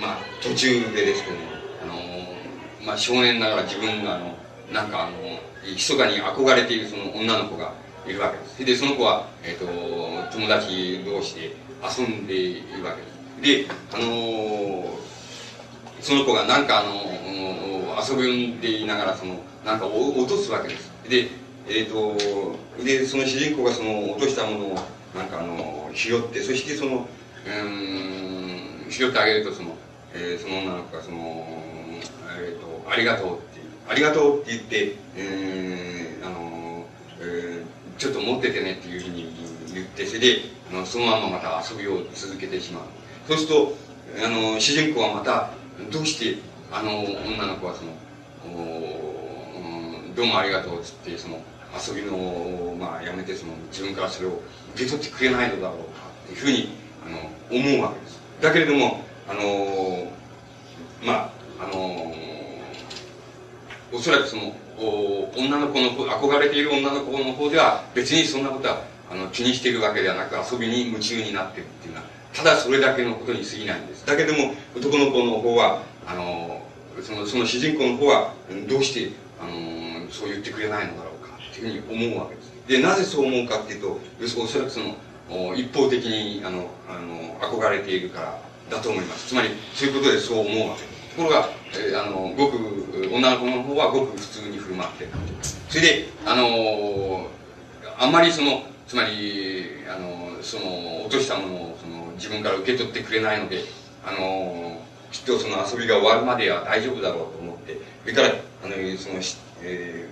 [0.00, 1.42] まあ途中でですけども
[1.82, 4.34] あのまあ少年ながら自分があの
[4.72, 5.16] なんかあの
[5.64, 7.72] 密かに憧れているその女の子が
[8.06, 8.64] いるわけです。
[8.64, 9.66] でその子は、えーと、
[10.32, 13.02] 友達同士で遊んでいるわけ
[13.42, 13.68] です。
[13.68, 14.98] であの
[16.00, 16.94] その子がなんかあの
[18.08, 20.90] 遊んでいながらそのなんか落とすわけです。
[21.08, 21.28] で
[21.68, 24.74] えっ、ー、とでその主人公がその落としたものを
[25.14, 27.08] なんかあの拾ってそしてその
[27.46, 29.74] うん拾ってあげるとその、
[30.14, 31.46] えー、その女の子がその、
[32.38, 36.86] えーと「ありがとう」って「ありがとう」って言って、えー、あの、
[37.20, 39.32] えー、ちょっと持っててねっていうふうに
[39.74, 40.38] 言ってそれで
[40.70, 42.82] あのそのまままた遊びを続けてしまう。
[43.28, 43.76] そうすると
[44.24, 45.50] あの主人公はまた
[45.90, 46.38] どうして
[46.72, 47.92] あの女の子はその
[50.14, 51.40] 「どうもありがとう」っつってその
[51.74, 54.40] 遊びのまあやめてその自分からそれを
[54.74, 55.84] 受け取ってくれないのだろうか
[56.24, 56.70] っていうふうに
[57.06, 57.18] あの
[57.50, 58.18] 思うわけです。
[58.40, 60.08] だけれどもあの
[61.02, 62.14] まああの
[63.92, 74.04] おそらくそのお女の子の憧れている女の子の方では別にそんなことはあの気にしているわけではなく遊びに夢中になってるっていうのはただそれだけのことに過ぎないんです。
[74.04, 76.62] だけども男の子の方はあの
[77.02, 78.32] そのその主人公の方は
[78.68, 84.00] どうしてあのそう言ってくれないのだろうかっていうふうに思うわけですでなぜそう思うかっていうと
[84.42, 84.96] おそらくその
[85.54, 88.40] 一方的にあのあの憧れているから
[88.70, 89.28] だと思います。
[89.28, 91.16] つまりそういうことでそう思うわけです。
[91.16, 95.08] ところが、えー、あのごく女の子の方はごく普通に振る舞って
[95.68, 97.28] それであの
[97.98, 103.64] あんまりそのつまりあのその落としたものをその自分から受け取ってくれないので
[104.04, 104.75] あの
[105.16, 109.14] きっとその遊びが終わるまでは大丈夫だろうと思ってそれからあのその、
[109.62, 110.08] え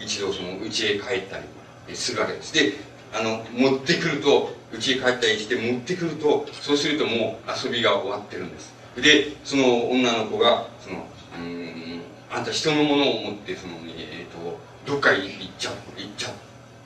[0.00, 2.52] ー、一度その家へ帰ったりするわけです。
[2.52, 2.72] で
[3.14, 8.74] あの持ってくると家へ帰ったりして持ってくるとそうするともう遊びが終わってるんです。
[8.96, 11.06] でその女の子がその
[11.38, 16.30] うんあんた人のものを持ってその、えーと、どっかに行っちゃう行っちゃ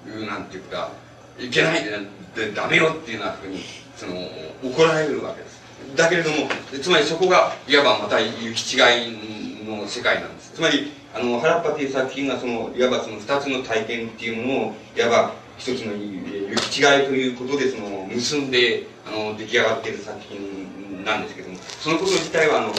[0.07, 0.91] うなんていうか
[1.39, 1.83] いけない
[2.37, 3.61] でダメよっていうようなふうに
[3.97, 4.15] その
[4.63, 5.52] 怒られるわけです。
[5.97, 6.49] だけれども
[6.81, 8.79] つまりそこがいわばまた行き違
[9.11, 10.53] いの世界なんです。
[10.55, 22.73] つまりあの原っぱという作品がそのいわばその二つの体験っていうものをいわば一つの行き違いということでその結んであの出来上がっている作品なんですけどもそのこと自体はあの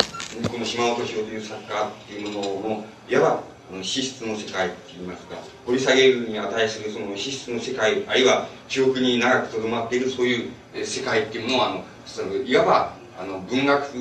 [0.50, 13.94] この島本博という作家っていうもののいわば資質の世界っていいますか掘り下げるに値するその資質の世界あるいは記憶に長くとどまっているそういう世界っていうものはあのそのいわばあの文学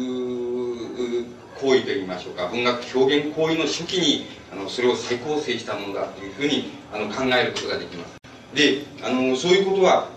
[1.61, 8.21] 行為といいましょうか文学表現行為の初期にあのそれを再構成したものだというふうにあの考えることができます。
[8.55, 10.09] であのそういうことは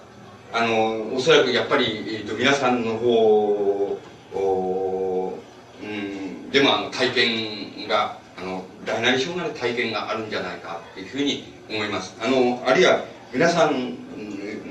[0.53, 3.99] あのおそらくやっぱり、えーと、皆さんの方
[4.33, 5.37] お、
[5.81, 12.15] うん、でもあの体験があの大なり小なる体験があるんじゃないかっていうふうに思います。
[12.21, 13.03] あのあるいは
[13.33, 13.97] 皆さん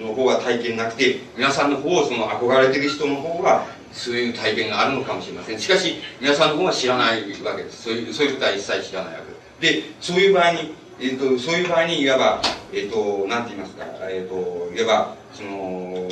[0.01, 5.59] の方は体験なくて皆さんの方をその憧れてる人の方はそういう体験があるのかもしれません。
[5.59, 7.85] しかし皆さんの方は知らないわけです。
[7.85, 9.21] そういうそういうことは一切知らないわ
[9.61, 9.85] けです。
[9.85, 12.41] でそういう場合にえーと、そういう場合にいわば、
[12.73, 16.09] えーと、なんて言いますか、えーと、いわばその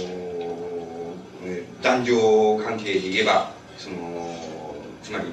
[1.81, 5.25] 男女関係で言えばそのつまり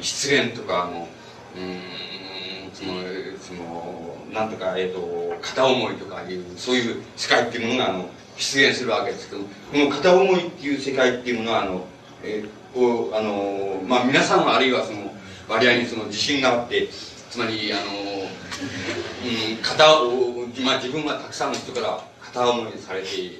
[0.00, 1.08] 失恋とかの
[1.56, 2.92] うんその
[3.40, 8.08] そのなんとか、えー、と片思いとかいうそういう世界っていうものがあの
[8.40, 11.86] 出現するわけですけどこの片思いっていう世界っていうものはあの、
[12.24, 15.10] えー、こうあのまあ皆さんはあるいはその
[15.50, 23.30] 割合にその自信があって、つまり、あの、うん、片を、まあ自分はたくさんの人から片思いされてい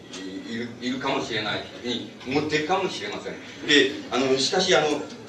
[0.56, 3.34] るいるかもしれないというふうに思っているかもしれません。
[3.66, 4.86] で、あの、しかし、あの、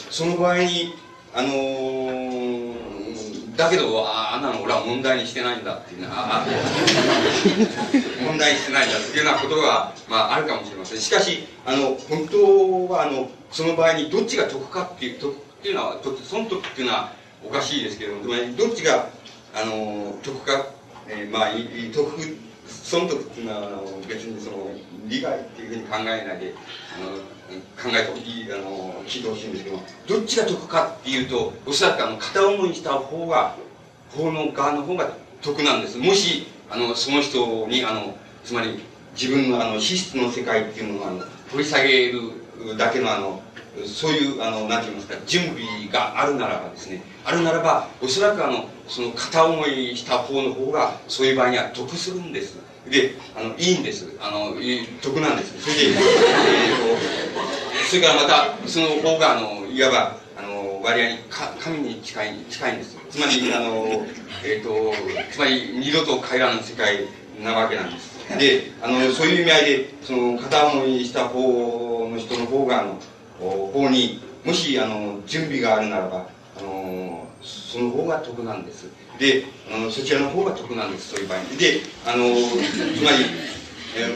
[0.10, 0.94] その場合に、
[1.36, 2.91] あのー、
[3.62, 6.44] だけど、ああんなの俺は問題にしてないんだっていうのは、
[8.26, 11.00] 問題にしてないんだっていうようなことが、まあ、あるかもしれません。
[11.00, 15.98] しかし、あの、本当は、あの、その場合にどっちが得かっていう、得っていうのは、
[16.28, 17.14] 損得っていうのは
[17.46, 18.24] おかしいですけども、
[18.58, 19.10] どっちが、
[19.54, 20.66] あの、得か、
[21.08, 21.50] えー、まあ、
[21.94, 22.38] 得、
[22.68, 24.72] 損得っていうのは、あの、別にその、
[25.06, 26.54] 利害っていうふうに考えないで、
[26.98, 27.18] あの、
[27.82, 33.56] 考えてほしい、あの、聞いてほしいんですけど、どっちが得かっていうと、おそらくあの、片思いした方が、
[34.10, 35.98] 法の側の方が得なんです。
[35.98, 38.80] もし、あの、その人に、あの、つまり、
[39.14, 43.42] 自分のあの、資質の世界っていうのを、あの、掘り下げるだけのあの、
[43.86, 52.58] そういう、あの、なんて言いますか、準備があるならばですね、あるならば、おそらくあの、その片思いした方の方が、そういう場合には得するんです。
[52.92, 54.10] で、あの、いいんです。
[54.20, 54.54] あの、
[55.02, 55.62] 得なんです。
[55.62, 57.00] それで、えー、と、
[57.90, 62.98] それからまた、その方が、あの、いわば、あの、割合にか神に近い、近いんです。
[63.10, 64.06] つまり、あの、
[64.44, 64.94] えっ、ー、と、
[65.32, 67.06] つまり、二度と帰らぬ世界
[67.42, 68.12] なわけなんです。
[68.38, 73.00] で、あの、そういう意味合いで、その、片思いした方の人の方が、あの、
[73.40, 76.28] 方に、もし、あの、準備があるならば、
[77.72, 78.88] その方が得なんです。
[79.18, 81.58] で、あのそちらの方が得なんです、そういう場合に。
[81.58, 83.26] で、あの、 つまり、
[83.96, 84.08] え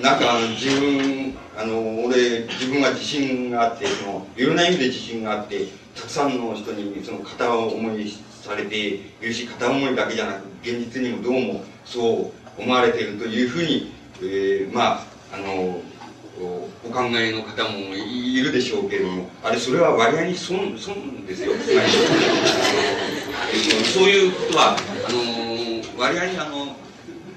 [0.00, 15.80] ー、なんかあの自分、あの、俺、自分は自信があって、その、いろんな意味で自信があって、たくさんの人にその片思いされているし、片思いだけじゃなく、現実にもどうもそう思われているというふうに、えー、まあ、あの、
[16.38, 21.52] お考えの方もいるでしょうけれども、あれ、それは割合に損、損ですよ。
[23.94, 25.18] そういうことは、あの、
[25.98, 26.76] 割合にあの、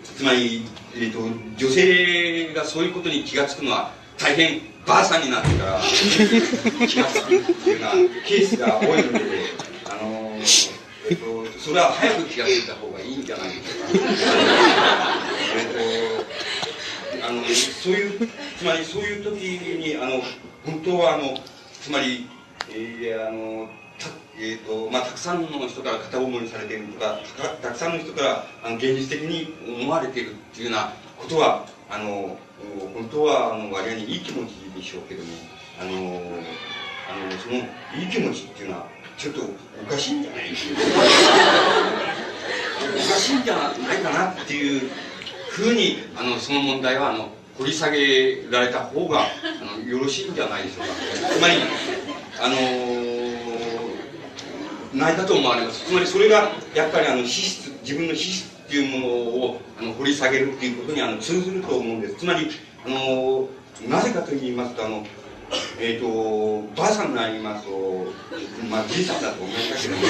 [0.04, 1.20] つまり、えっ、と、
[1.56, 5.80] 女性がそういうことに気が付くのは、大変ばあさんになってから
[6.88, 9.20] 気が付くっていうようなケースが多いので、
[9.86, 10.36] あの、
[11.10, 14.10] えっ、と、それは早く気が付いた方がいいんじゃないでしょうか。
[15.56, 16.09] えっ、と、
[17.30, 18.28] あのそういう
[18.58, 20.24] つまりそういう時にあの
[20.66, 21.38] 本当はあの
[21.80, 22.28] つまり、
[22.72, 23.70] えー、あの
[24.00, 27.20] た,、えーとまあ、たくさんの人から片思いされているとか
[27.62, 29.54] たくさんの人からあの現実的に
[29.84, 32.36] 思われているっていうようなことはあの
[32.96, 35.30] 本当はあの割合にいい気持ちでしょうけども
[35.80, 35.92] あのあ
[37.32, 38.06] のそのい？
[38.06, 38.88] い気持ちっていうのは
[39.20, 39.42] ちょっと
[39.84, 40.50] おかしいんじゃない？
[40.50, 40.54] お
[42.98, 43.98] かしいんじゃない？
[44.02, 44.90] かなっていう
[45.50, 49.22] ふうにあのその問題はあの掘り下げられた方が
[49.62, 51.34] あのよろしいんじゃないでしょうか。
[51.34, 51.56] つまり
[52.40, 52.56] あの
[54.94, 55.86] ないかと思われます。
[55.86, 62.16] つまりそれがやっぱりあの資質自分の資質っていうものをあの掘り下げるっていうことにあの通ずると思うんです。
[62.16, 62.50] つまり
[62.86, 63.48] あの
[63.88, 65.06] なぜかと言いますとあの
[65.80, 67.72] えっ、ー、と、ばあさんが言いますと、
[68.70, 70.04] まあ、じいさんだと思いますけども、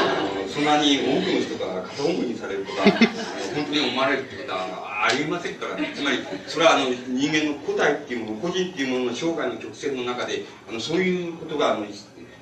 [0.48, 2.82] そんなに多くの人が片思いにされるとか、
[3.54, 5.92] 本当に思われるってことはありませんからね。
[5.94, 11.86] つまり、それはあの人間の個体っていうもの、個人っていうものの生涯の曲線の中で、あのそういうことがあの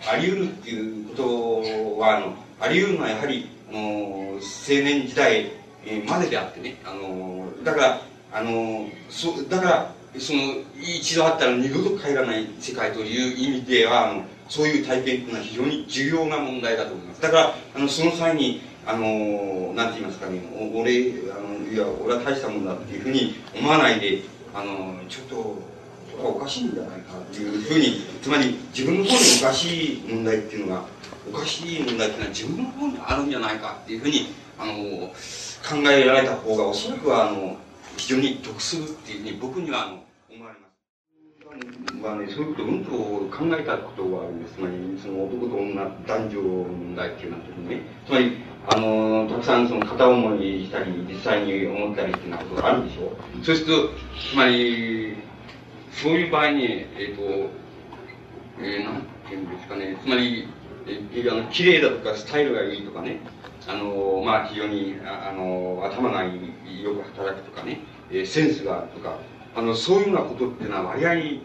[0.07, 1.14] あり得るっていうこ
[1.96, 5.50] とは、あのあり得るのはやはり、あの青年時代
[6.07, 8.00] までであってね、あのだから、
[8.32, 17.23] あのそだから、その、一度あったら二度と帰らない世界という意味では、あの、そういう体験というのは非常に重要な問題だと思います。
[17.23, 20.41] だから、あの、その際に、あの、なんて言いますかね、
[20.75, 24.23] 俺、あの、いや、俺は大したもんだっていうふうに思わないで、
[24.55, 30.85] あの、ちょっと、これおかしいんじゃないかっていうふうに、つまり自分の方におかしい問題っていうのが、
[31.33, 34.73] おかしい問題っていうのは自分の方にあるんじゃないかっていうふうに、あの、
[35.65, 37.57] 考えられた方がおそらくは、あの、
[37.97, 40.03] 非常に得するっていうふうに僕には、あの、
[42.05, 44.55] はね、そういうことうんと考えたことがあるんです。
[44.57, 47.82] つまり、その男と女、男女の問題っていうような時にね。
[48.07, 48.36] つまり、
[48.68, 53.44] あの、たくさんその片思いしたり、実際に思ったりっていうことがあるでしょう。
[53.44, 53.90] そうすると、
[54.32, 55.16] つまり、
[55.92, 57.50] そういう場合に、えっ、ー、と、
[58.61, 60.48] えー、なんていうんですかね、つまり、
[60.86, 63.20] えー、あの綺麗だとか、スタイルがいいとかね、
[63.66, 66.30] あの、まあ、非常に、あの、頭がよ
[66.94, 67.80] く働くとかね、
[68.11, 69.18] えー、センスがあるとか、
[69.57, 71.42] あの、そういうようなことっていうのは割合に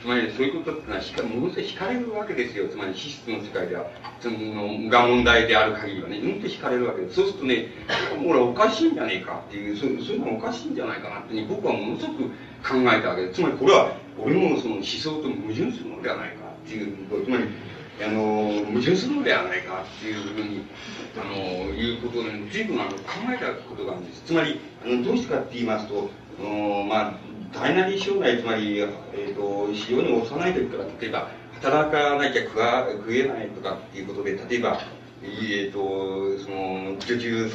[0.00, 2.68] つまりそういうことっていうのはか、ものすごい惹かれるわけですよ。
[2.68, 3.86] つまり資質の世界では、
[4.20, 7.16] その、が問題である限りはね、うんと惹かれるわけです。
[7.16, 7.68] そうするとね、
[8.24, 13.40] 俺おかしいんじゃねえかっていう、そういうのおかしいんじゃないかなって、僕はものすごく考えたわけです。
[13.40, 17.44] つまりこれは、俺のその思想と矛盾するのではないかっていうつまり、
[18.04, 20.62] あの、矛盾するのではないかっていうふうに、
[21.16, 22.96] あの、いうことで、随分あの考
[23.32, 24.22] えたことがあるんです。
[24.26, 27.14] つまり、あのどうしてかって言いますと、あのまあ、
[27.52, 34.80] 大なり障害、つまり、えっ、ー、と、非常に幼い時から、例えば、働かなきゃ食わ食えないとかっていうことで、例えば、
[35.22, 37.50] え、ー、と、その、女中、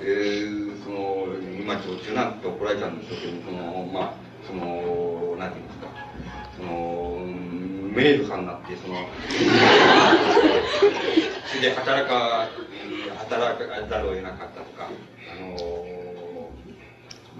[0.00, 1.26] えー、その、
[1.58, 4.14] 今、女中なんて怒られちゃうんですけど、その、まあ、
[4.46, 5.88] その、なんていうんですか、
[6.56, 7.26] その、
[7.94, 8.96] メイドさんになって、その、
[11.48, 12.48] そ れで働か、
[13.18, 16.07] 働かざるを得なかったとか、あの、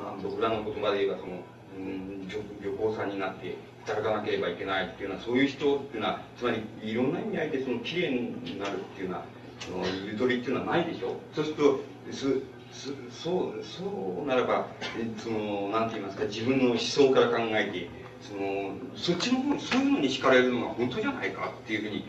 [0.08, 1.42] まあ、僕らの言葉で言えば、その、
[1.76, 3.56] うん、女女工さんになって
[3.86, 9.24] 働かなければいけないっていうのは、そういう人っていうのは、つまりいろんな意味合いでその綺麗になるっていうのは、
[9.60, 11.16] そのゆとりっていうのはないでしょ？
[11.34, 11.80] そうすると、
[12.12, 14.66] すすそうそうならば
[15.16, 17.88] そのなんて言いますか自分の思想から考えて
[18.20, 22.04] そのそっちの方そういうのに惹かれるのが本当じゃないかっていうふうに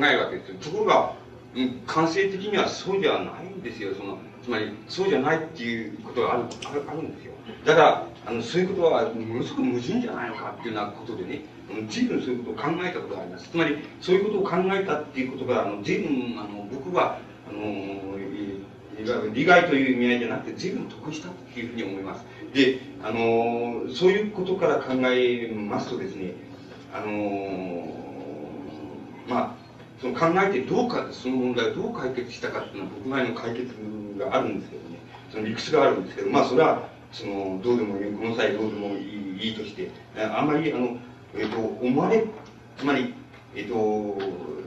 [0.00, 1.14] 考えるわけですところが
[1.86, 3.94] 感性的にはそうではないんですよ。
[3.94, 7.32] そのつまりそうじゃないっていうことがあるあるあるんですよ。
[7.64, 11.42] だからあのそういうことはものすごく矛盾じゃないのかっていうようなことでね
[11.88, 13.48] 随分そういうことを考えたことがあります。
[13.48, 17.18] つまりそういうことを考えたっていうことがあの随分あの僕は
[17.48, 18.18] あの
[19.32, 22.24] 利害という意味合いじゃなくて随分得したっていうふうに思います。
[22.54, 26.32] であのそういうことから考えますとですね
[26.92, 27.94] あの
[29.28, 29.59] まあ
[30.00, 33.74] その考えてどうかその問題をどう解決したかっていうのは僕なりの解決
[34.18, 34.98] があるんですけどね。
[35.30, 40.96] その理屈があるんですけどまあそれはそのどうでもいいこの際どうでもいいいいとしてあんまりあの、
[41.34, 42.24] えーと、思われ
[42.76, 43.14] つまり
[43.54, 44.18] えっ、ー、と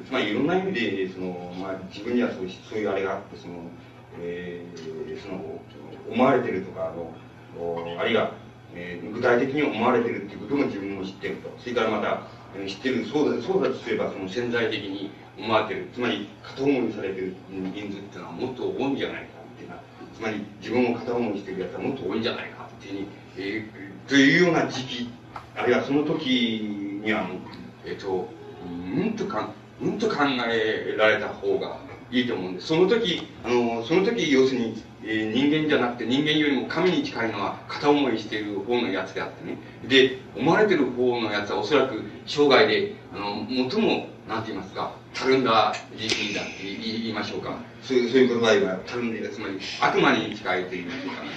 [0.05, 3.53] つまりいろんな意味でその、まあ、自分にはそうそういうあれがあってその、
[4.21, 5.61] えー、その
[6.11, 8.31] 思われてるとかあのあるいは、
[8.75, 11.53] えー、具体的に思われてるっていうことも自分も知ってると。
[11.59, 12.21] それからまた
[12.67, 19.81] 知ってるそうだそうだとすればその潜在的に思われてるつまり片思いされてる人数っていうのはもっと多いんじゃないかっていうのは
[20.15, 23.07] つまり自分を片思いしてるやつはもっと多いんじゃないかっていうふうに、
[23.37, 25.09] えー、というような時期
[25.55, 27.27] あるいはその時には
[27.85, 28.29] えっ、ー、と
[28.65, 29.49] うんとか
[29.81, 30.15] うんと考
[30.47, 31.77] えられた方が
[32.13, 32.67] いいと思うんです。
[32.67, 39.57] その時、あの、その時、要するに、えー、人間じゃなくて人間よりも神に近いのは片思いしている方のやつであってね。
[39.87, 47.57] で、思われてる方のやつはおそらく生涯で、あの、最も、なんて言いますか、たるんだ自身だって言いましょうか。
[47.81, 50.93] そういう、そういう言葉では、たるんで、つまり、悪魔に近いというか、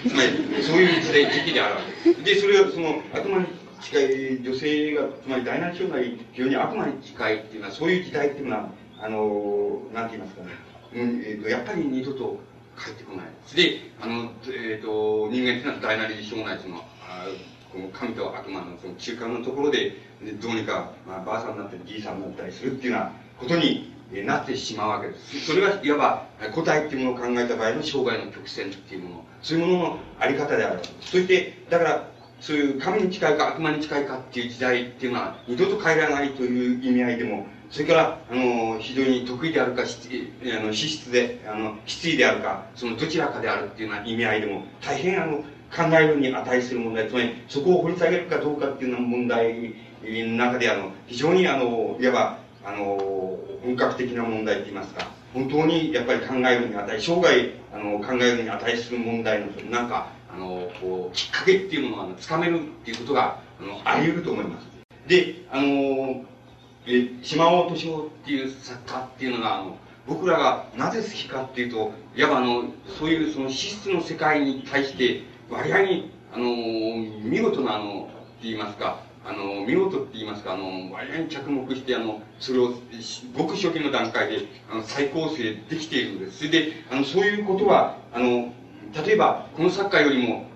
[0.09, 2.25] つまり、そういう時代、時期であるわけです。
[2.25, 3.47] で、それはその、悪魔に
[3.83, 8.71] 近い女性が、つまり大なり障害、非常に悪魔に近いっていうのは、そういう時代っていうのは、
[9.01, 10.51] あの、なんて言いますかね、
[10.95, 12.39] うん、えーと、やっぱり二度と
[12.79, 13.27] 帰ってこない。
[13.55, 17.27] で、あの、えっ、ー、と、人間っていうのは大なり障害その、あ
[17.73, 19.97] この神と悪魔のその中間のところで、
[20.41, 23.93] どうにか、まあ、ばあさんになったり、じいさんになったりするっていうようなことに
[24.25, 25.47] なってしまうわけです。
[25.47, 30.81] それが、いわば、個体っていうものを考えた場合の生涯の曲線っていうもの、そういうもののあり方である。
[31.01, 32.09] そして、だから、
[32.41, 45.39] そういう神に近いか悪魔に近いかっていう時代っていうのは二度と帰らないという意味合いでもそれから、あの、非常に得意であるか、あの資質で、あの、失意であるか、そのどちらかであるっていうような意味合いでも、大変、あの、
[45.75, 64.67] 考えるに値する問題、つまり、そこを掘り下げるかどうかっていうような問題の中で、あの、非常に、あの、いわば、あの、本格的な問題って言いますか、本当にやっぱり考えるに値、生涯、あの、考えるに値する問題の、なんか、あの、こう、きっかけっていうものを、つかめるっていうことが、あの、あり得ると思います。
[65.07, 66.25] で、あの、
[66.89, 69.77] え島尾敏夫っていう作家っていうのが、あの、
[70.09, 72.65] 僕らがなぜ好きかっていうと、いわばあの、
[72.99, 76.47] そういうその資質の世界に対して、割合に、あの、
[77.23, 78.09] 見事なあの、
[78.39, 82.75] って言いますか、あの、見事って言いますか、あの、割合に着目して、あの、それを、
[83.35, 86.39] ごく初期の段階で、あの、再構成できているんです。
[86.39, 88.53] それで、あの、そういうことは、あの、
[89.05, 90.47] 例えば、この作家よりも、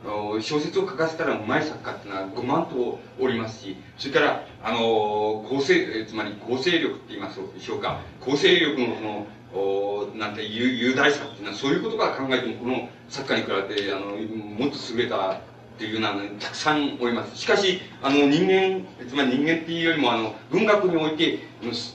[0.41, 15.41] 小説を書かせたらうまい作家っていうのは5万とおりますし、それから、あの、構成、つまり構成力って言いますでしょうか、構成力のその、おなんて雄雄大さっていうのは、そういうことから考えても、この作家に比べて、あの、もっと優れた
[15.81, 17.39] っていうのは、たくさんおります。
[17.39, 21.39] しかし、あの、人間、つまり人間っていうよりも、あの、文学において、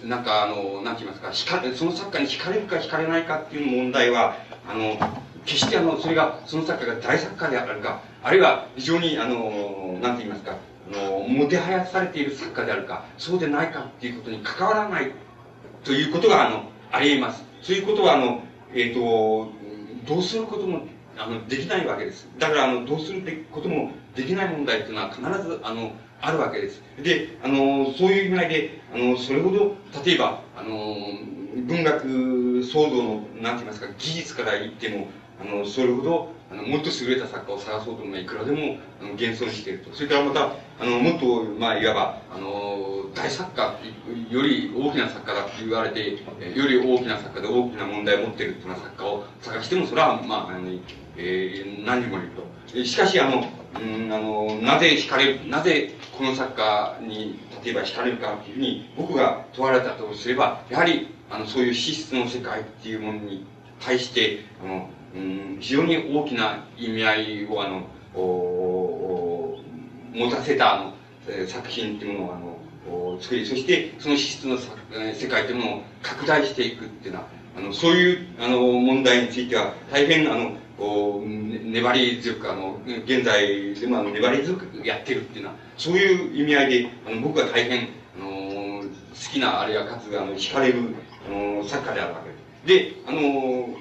[0.03, 4.97] なんか、あの、なんて言いますか、その作家に惹かれるか惹かれないかっていう問題は、あの、
[5.45, 10.57] 決してあの、それが、その作家が大作家であるか、あるいは非常にあの、なんて言いますか、
[10.91, 15.11] あの、もてはやされている作家であるか、そうでないかっていうことに関わらない
[15.83, 17.43] ということが、あの、あり得ます。
[17.61, 18.41] そういうことは、あの、
[18.73, 19.51] えっ、ー、と、
[20.07, 20.87] どうすることも
[21.17, 22.27] あの、できないわけです。
[22.37, 25.91] だから、あの、どうするってこともできない問題っていうのは必ず、あの、
[26.21, 26.81] あるわけです。
[27.01, 30.95] で、あの、そういう意味合いで、あの、それほど、例えば、あの、
[31.67, 33.09] 文学騒動の、
[33.41, 35.07] なんて言いますか、技術から言っても、
[35.39, 39.93] あの、それほど、あの、もっと優れた作家を探そうと思えばいくらでも、あの、現存していると。
[39.93, 43.77] それからまた、あの、もっと、まあ、いわば、あの、大作家、
[44.29, 46.17] より大きな作家だって言われて、よ
[46.67, 50.69] り大きな作家で大きな問題を持っているというような作家を探しても、それは、まあ、あの、
[51.17, 52.83] えー、何人もいると。
[52.83, 53.47] しかし、あの、
[53.79, 63.45] うん、あの、なぜ惹かれる、なぜこの作家に、例えば惹かれるかっていうふうに、僕が問われたとすれば、やはり、あの、そういう資質の世界っていうものに
[63.79, 69.63] 対して、あの、うん、非常に大きな意味合いを、あの、おお
[70.13, 70.93] 持たせた、あの、
[71.47, 88.87] 作品っていうものを、あの、作り、そしてその資質の世界というものを拡大していくっていうのは、あの、そういう、あの、問題については、大変、あの、こう、粘り強く、あの、現在でもあの粘り強くやってるっていうのは、そういう意味合いで、あの、僕は大変、あの、好
[89.31, 90.95] きな、あるいはかつ、あの、惹かれる、
[91.27, 92.45] あの、作家であるわけです。
[92.65, 93.75] で、あの、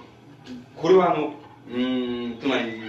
[0.77, 1.35] これはあの、
[1.73, 2.81] うん、つまり、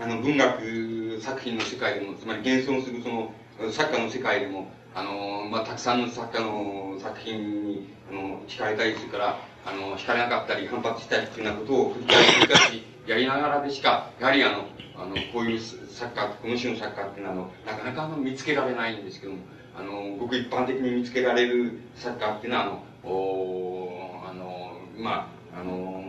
[0.00, 3.32] あの、文学作品の世界でも、つまり現存するその、
[3.70, 19.38] 作家の世界でも、あの、まあ、たくさんの作家の作品に、あの、惹かれたりするから、あの、惹かれなかったり、反発したりっていうようなことを繰り返し繰り返しやりながらでしか、やはりあの、あの、こういう作家、この種の作家っていうのは、なかなかあの、見つけられないんですけども、
[19.76, 26.04] あの、ごく一般的に見つけられる作家っていうのは、あの、おあの、まあ、あの、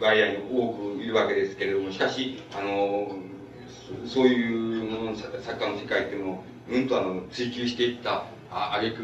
[0.00, 3.16] 割合の多くいるわけですけれども、しかし、あの、
[4.04, 9.00] そういうもの、作家の世界っていうのを、うんとあの、追求していったあげく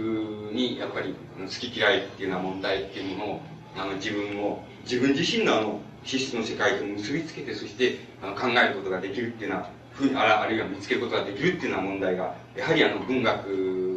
[0.52, 3.40] に、やっぱり、好き嫌いっていうような問題っていうものを、
[3.76, 13.46] あの、自分を、自分自身のあの、資質の世界と結びつけて、そして、あの、考えることができるっていうような、ふうに、ああるいは見つけることができるっていうような問題が、やはりあの、文学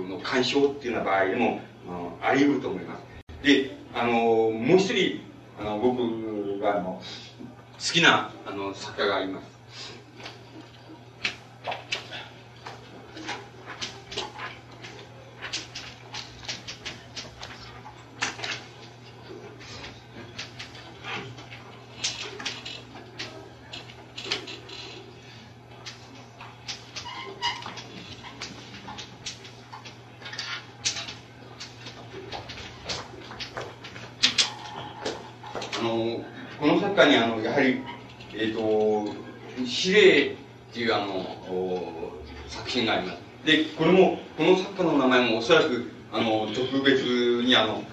[0.10, 1.62] の鑑賞っていうような場合でも、
[2.22, 3.04] ああり得ると思います。
[3.44, 5.22] で、あの、もう一人、
[5.60, 7.02] あの、僕があの、
[7.80, 9.60] 好きな、あの、作家がいます。
[39.80, 40.36] 司令っ
[40.74, 41.26] ていうあの、
[42.70, 43.18] 作品があります。
[43.46, 47.02] で、これも、この作家の名前もおそらく、あの、特別
[47.44, 47.84] にあの、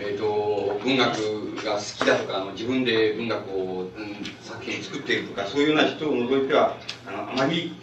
[0.00, 6.76] え、ー、と、文学が好きだとか、あの自分で文学を、うん、作品作っているとか、そういうような人を除いては、
[7.06, 7.76] あの、あまり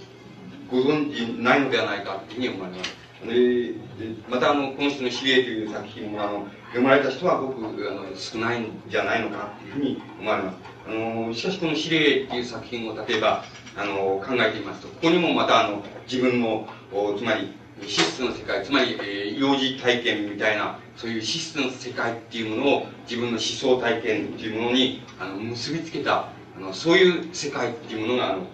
[0.72, 3.00] ご存知ないのではないかというふうに思います。
[3.28, 3.76] で、
[4.28, 10.58] またあの、この人の司令という作品も、あの、読まれた人はごく、あの、少ないんじゃないのかなというふうに思われます。
[10.88, 13.44] あの、しかしこの司令っていう作品を例えば、
[13.80, 16.68] あの、考えてみますと、ここにもまたあの、自分の、
[17.18, 17.54] つまり、
[17.88, 26.28] 資質の世界、つまり、えー、幼児体験みたいな、そういう資質の世界っていうものを自分の思想体験っていうものに、あの、結びつけた、
[26.58, 28.48] あの、そういう世界っていうものが、あの、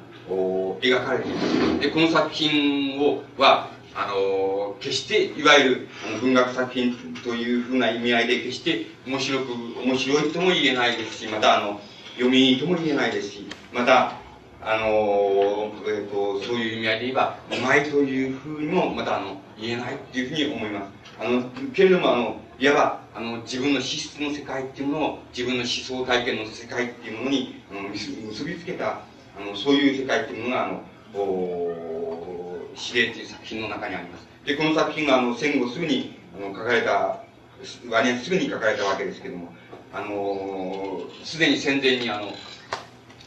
[0.80, 1.80] 描かれています。
[1.80, 9.54] で、この作品を、は、あの、決して、いわゆる、あの、文学作品というふうな意味合いで、決して面白く、
[9.84, 11.82] 面白いとも言えないですし、また、あの、
[12.14, 14.25] 読みとも言えないですし、また、
[14.68, 20.92] あの、えっ、ー、と、そういう意味合いで言えば、うまいというふうにも、また、あの、言えないっていうふうに思います。
[21.20, 29.02] あの、けれども、あの、いわば、あの、自分の資質の世界っていうものを、自分の思想体験の世界っていうものに、あの、結びつけた、
[29.40, 34.28] あの、そういう世界っていうものが、あの、お指令という作品の中にあります。
[34.46, 37.20] で、この作品が、あの、戦後すぐに、あの、書かれた、
[37.88, 39.54] 割合すぐに書かれたわけですけども、
[39.94, 42.34] あの、すでに戦前に、あの、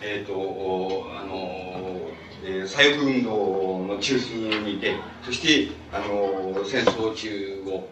[0.00, 2.08] えっ、ー、と、あの、
[2.44, 4.94] えー、左翼運動の中枢にいて、
[5.24, 7.88] そして、あの、戦争中を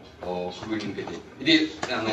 [0.62, 1.12] くぐり抜けて、
[1.44, 2.08] で、あの、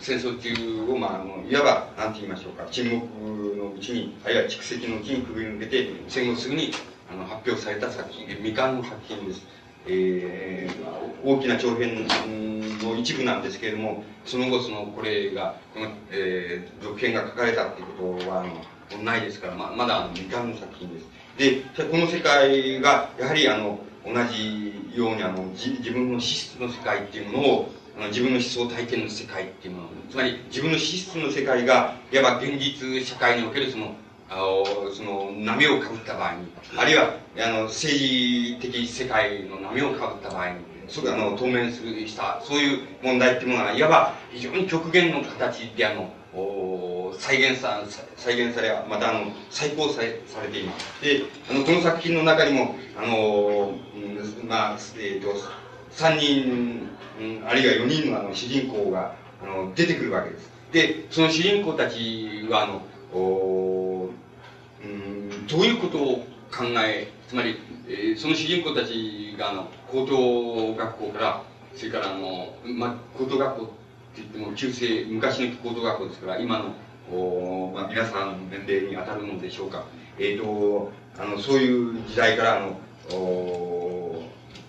[0.00, 1.62] 戦争中を、まあ、あの、いわ
[1.96, 6.72] ば、なんて言いましょうか、沈黙のうちに、あるいは蓄積のうちにくぐり抜けて、戦後すぐに、
[7.08, 9.46] あの、発表された作品、未完の作品です。
[9.88, 12.06] えー、大きな長編
[12.82, 21.06] の一部なんですけれども、その後、その、これが、この、えー、続編が書かれたっていうことは、あの、ないですから、ままだ、あの、未完の作品です。
[21.76, 33.94] で、この世界が、やはり、あの、同じように、あの、自分の資質の世界っていうものを、あの自分の思想体験の世界っていうもの、つまり自分の資質の世界が、いわば現実社会におけるその、
[34.28, 40.54] あの、その、波をかぶった場合に、あるいは、あの、政治的世界の波をかぶった場合に、
[40.88, 46.12] そあの、当面するした、そういう問題っていうものが、いわば非常に極限の形で、あの、
[47.18, 47.82] 再現さ、
[48.16, 51.02] 再現され、またあの、再考さされています。
[51.02, 55.34] で、あの、この作品の中にも、あの、うん、まあ、えっ、ー、と、
[55.92, 60.50] 3人、うん、あるいは4人のあの主人公があの出てくるわけです。
[60.72, 62.82] で、その主人公たちは、あの、
[63.14, 63.65] お、
[65.48, 67.56] どういうことを考え、つまり、
[67.88, 71.42] えー、その主人公たちが、あの、高等学校から、
[71.74, 73.72] それから、あの、まあ、高等学校って
[74.16, 76.74] 言っても、旧制、昔の高等学校ですから、今の、
[77.12, 79.84] おまあ、皆さんの年齢に当たるのでしょうか。
[80.18, 82.80] え、ー、と、あの、そういう時代から、あの、
[83.16, 84.24] お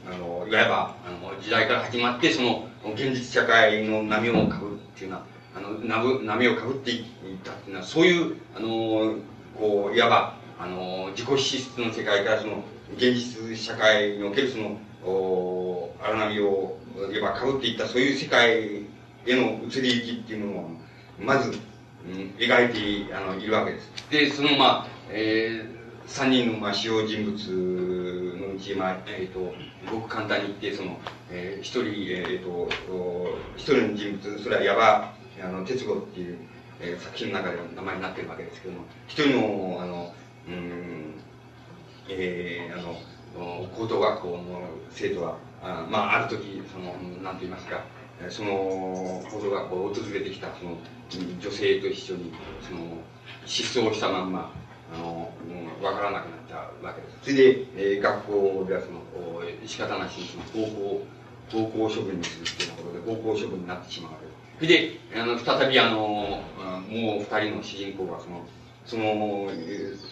[0.06, 5.24] あの、いわば、あの、時代から始まって、その、現実社会の波をかぶるっていうのは、
[5.56, 7.04] あの、波波をかぶっていっ
[7.44, 9.16] たっていうのは、そういう、あの、
[9.58, 12.64] こう、いわば、あの、自己資質の世界からその、
[12.96, 14.80] 現実社会におけるその、
[16.02, 16.78] 荒波を、
[17.14, 18.86] いわばかぶっていった、そういう世界
[19.26, 20.70] への移り行きっていうのを、
[21.20, 21.52] まず、
[22.06, 23.92] うん、描いてあのいるわけです。
[24.10, 25.78] で、その、まあ、えー、
[26.08, 27.36] 三人の、まあ、主要人物
[28.40, 29.54] のうち、まあ、えっ、ー、と、
[29.92, 30.98] ごく簡単に言って、その、
[31.30, 32.70] えー、一人、えっ、ー、と、
[33.58, 36.38] 一人の人物、それは矢場、あの、哲吾っていう、
[36.80, 40.14] えー、作品の中での名前になってるわけですけども、一人の、あの、
[40.48, 41.14] うん、
[42.10, 42.98] えー、あの、
[43.76, 47.84] 高等学校の生徒は、あまあ、ある時、その、なんと言いますか、
[48.30, 50.78] その、高等学校を訪れてきた、その、
[51.40, 52.98] 女性と一緒に、その、
[53.46, 54.54] 失踪したまんま、
[54.94, 55.34] あの、
[55.80, 57.18] うん、わからなくなったわけです。
[57.24, 59.02] それで、えー、学校ではその、
[59.66, 61.06] 仕方なしにその高校、
[61.52, 64.38] 高校処分にするっていうところで、高校処分になってしまうわけです。
[64.58, 66.42] それで、あの、再びあの、も
[66.88, 68.48] う二人の主人公がその、
[68.88, 69.52] その、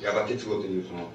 [0.02, 1.10] 矢場哲吾というその、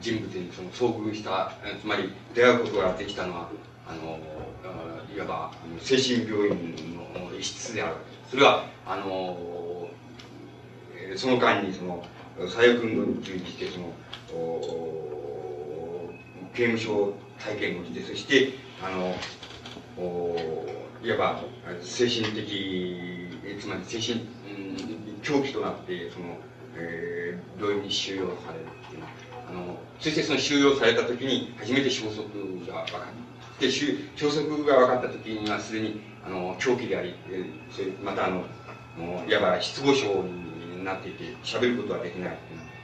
[0.00, 3.50] 人物にその遭遇した、つまり出会うことができたのは、
[3.86, 4.18] あの、
[5.14, 7.96] いわば精神病院の一室である。
[8.30, 9.88] それは、あの、
[11.16, 12.04] その間にその、
[12.38, 13.92] 左翼運動に従事して、その、
[16.54, 19.14] 刑務所体験をして、そして、あの、
[21.02, 21.42] いわば
[21.82, 23.28] 精神的、
[23.60, 24.26] つまり精神、
[25.20, 26.36] うん、狂気となって、その、
[26.76, 29.06] えー、病院に収容されるっていうの、
[29.50, 32.22] あの、そしてその収容された時に初めて消息
[32.66, 33.04] が分かる。
[33.60, 38.44] で、消息が分かった時にはすでに、あの、狂気であり、えー、それまたあの、
[39.28, 42.38] いわば失語症になっていて、喋ることができない。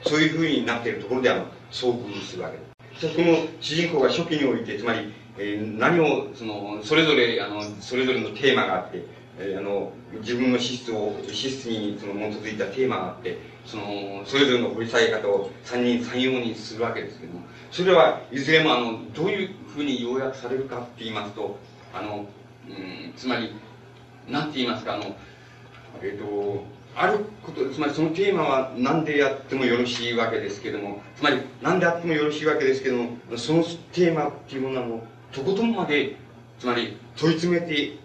[0.04, 2.62] そういうふうになっているところで、あの、遭遇するわけで
[3.08, 3.14] す。
[3.14, 9.04] その主人公が初期において、つまり、えー、何を、その、それぞれ、あの、それぞれのテーマがあって、
[9.38, 21.58] えー、あの、自分の資質を、資質にその基づいたテーマがあって、その、それぞれの掘り下げ方を三人三様にするわけですけども、それはいずれも、あの、どういうふうに要約されるかって言いますと、
[21.92, 22.26] あの、
[22.68, 23.52] うん、つまり、
[24.28, 25.16] なんて言いますか、あの、
[26.02, 26.64] えっ、ー、と、
[26.94, 33.62] あること、つまりそのテーマは何でやってもよろしいわけですけども、つまり何であってもよろしいわけですけども、その
[33.92, 35.00] テーマっていうものはもう
[35.34, 36.16] とことんまで、
[36.58, 37.98] つまり問い詰めて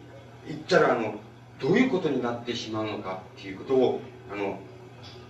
[0.52, 1.16] いったら、あの、
[1.60, 4.60] どういうことになってしまうのかっていうことを、あの、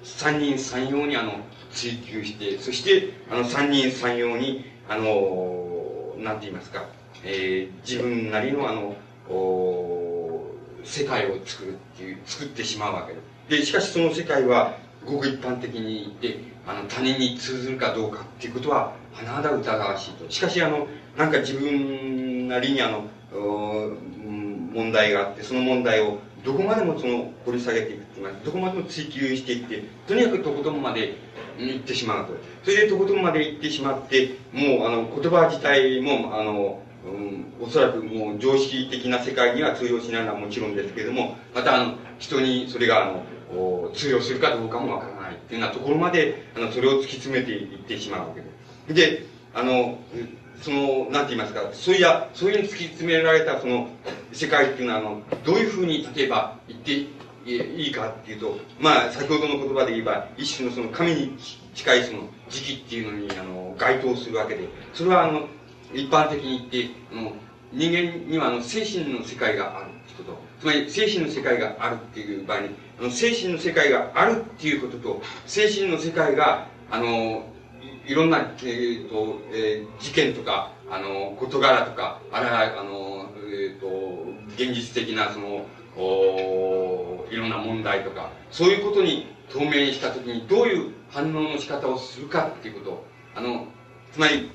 [0.04, 1.34] 三人三様にあの、
[1.72, 6.86] 追求して、そして、あの、三人三様に、あの、なんて言いますか、
[7.24, 8.96] えー、自分なりのあの、
[9.30, 10.52] お
[10.84, 13.62] 世界を作るっていう、作ってしまうわけです。
[13.62, 20.30] で、しかしその世界は、ごく一般的に言って、あの、他人に通ずるかどうかっていうことは、甚だ疑わしいと。
[20.30, 23.06] しかし、あの、なんか自分なりにあの、
[24.74, 31.16] 問題があって、その問題をどこまでもその掘り下げていくっていうか、どこまでも追求していって、とにかくとことんまで
[31.58, 32.34] 行ってしまうと。
[32.64, 48.48] それでとことんまで行ってしまって、もうあの言葉自体も、あの、うん、おそらくもう常識的な世界には通用しないのはもちろんですけれども、またあの、人にそれがあの、通用するかどうかもわからないっていうようなところまで、あの、それを突き詰めていってしまうわけで
[48.88, 48.94] す。
[48.94, 49.98] で、あの、
[50.62, 53.88] その、なんて言いますか、そういや、そういうに突き詰められたその
[54.32, 56.92] 世界っていうのは、あの、どういうふうに、例えば言って
[57.46, 61.38] いいかっていうと、まあ、先ほどの言葉で言えば、一種のその神に
[61.74, 65.48] 近いその時期っていうのに、あの、該当するわけで、それはあの、
[65.94, 67.34] 一般的に言って、あの、
[67.74, 70.38] 人間にはあの、精神の世界があるってこと。
[70.60, 77.51] つまり、精神の世界があるっていう場合に、あの精神の世界があるっていうことと、精神の世界が、あの、
[78.06, 84.26] いろんな、え、ー、と、えー、事件とか、あの、事柄とか、あら、あの、えっ、ー、と、
[84.56, 85.66] 現実的なその、
[85.98, 93.06] おいろんな問題とか、そういうことに透明したときにどういう反応の仕方をするかっていうこと。
[93.36, 93.68] あの、
[94.12, 94.52] つまり、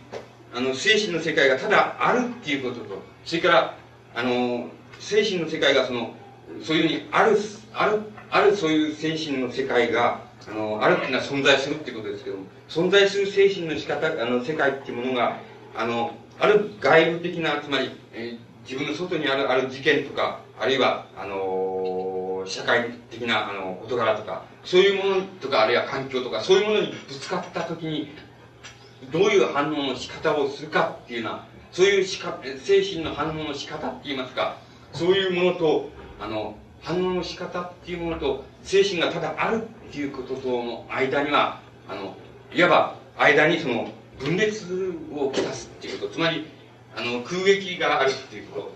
[0.54, 3.76] あの、精神の世界がただあるっていうことと、それから、
[4.14, 4.68] あの、
[4.98, 6.14] 精神の世界がその、
[6.62, 7.36] そういうふうにある、
[7.74, 15.38] ある、あるそういう精神の世界が、あの、あるっていうのは存在するっていうことですけども、存在する精神の仕方、あの、世界っていうものが、
[15.74, 28.10] あの、ある外部的な、つまり、えー、自分の外にある、ある事件とか、あるいは、あのー、社会的な、あの、事柄とか、そういうものとか、あるいは環境とか、そういうものにぶつかったときに、
[29.12, 34.56] どういう反応の仕方をするかっていうのは、そういうしか精神の反応の仕方って言いますか、
[34.92, 35.90] そういうものと、
[36.20, 42.16] あの、反応の仕方っていうものと、精神がただあるっていうこととの間には、あの、
[42.52, 46.46] いわば間にその分裂をきたすっていうこと、つまり、
[46.96, 48.75] あの、空撃があるっていうこと。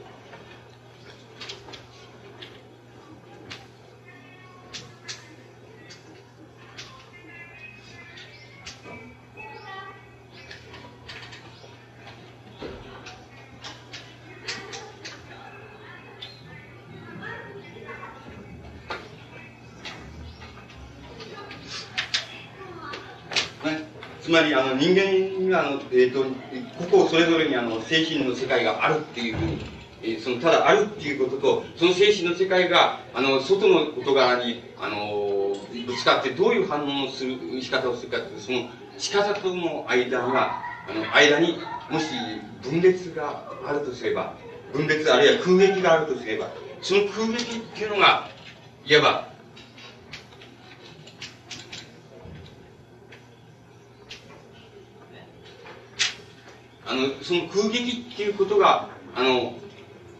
[24.31, 26.25] つまりあの人間にはあの、えーと、
[26.89, 29.59] 個々それぞれにあの精神の世界があるっていうふうに、
[30.05, 38.69] えー、そのただあるっていうこととその精神の世界があの外の事柄にあのぶつかってどういう反応をする仕方をするかっていうその
[38.99, 41.59] 仕方との間にはあの間に
[41.91, 42.07] もし
[42.63, 44.35] 分裂があるとすれば
[44.73, 46.53] 分裂あるいは空撃があるとすれば
[46.83, 48.29] その空撃っていうのが
[48.87, 49.30] いわば
[56.91, 59.55] あの、その空撃っていうことが、あの、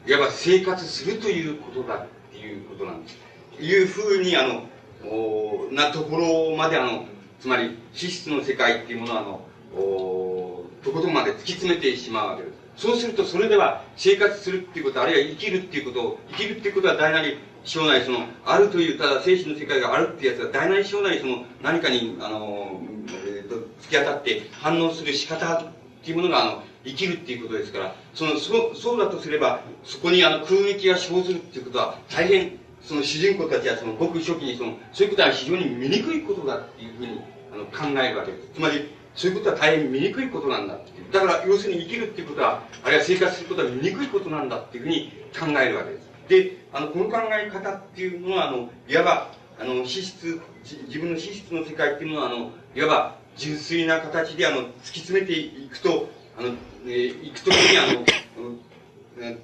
[0.07, 3.19] いわば生活するということだっていうことなんです。
[3.61, 4.63] いうふうに、あの、
[5.05, 7.07] おなところまで、あの、
[7.41, 9.47] つまり、資質の世界っていうものは、あの、
[9.77, 12.87] おとことんまで突き詰めてしまうわけです。
[12.87, 22.81] そうすると、それでは生活するっていうこと、あるいは生きるっていうことを、生きるっていうことは大なり小なり、その、あるという、ただ精神の世界があるっていうやつは、大なり小なり、その、何かに、あの、
[23.27, 37.21] え、ー、と、突き当たって反応する仕方っていうものが、あの、生きるっていうことですから、その、そそうだとすれば、そこにあの空撃が生ずるっていうことは、大変、その主人公たちはそのごく初期にその、そういうことは非常に醜いことだっていうふうに
[37.53, 38.49] あの考えるわけです。
[38.55, 41.13] つまり、そういうことは大変醜いことなんだっていう。
[41.13, 46.11] だから、要するに生きるっていうことは、あるいは生活することは醜いことなんだっていうふうに考えるわけです。
[46.29, 50.41] で、あの、この考え方っていうのは、あの、いわば、あの、資質、
[50.87, 56.51] 自分の資質の世界っていうのは、あの、いわば、純粋な形で、あの、突き詰めていくと、あの、
[56.87, 58.01] えー、行くときにあの、
[59.19, 59.39] うん、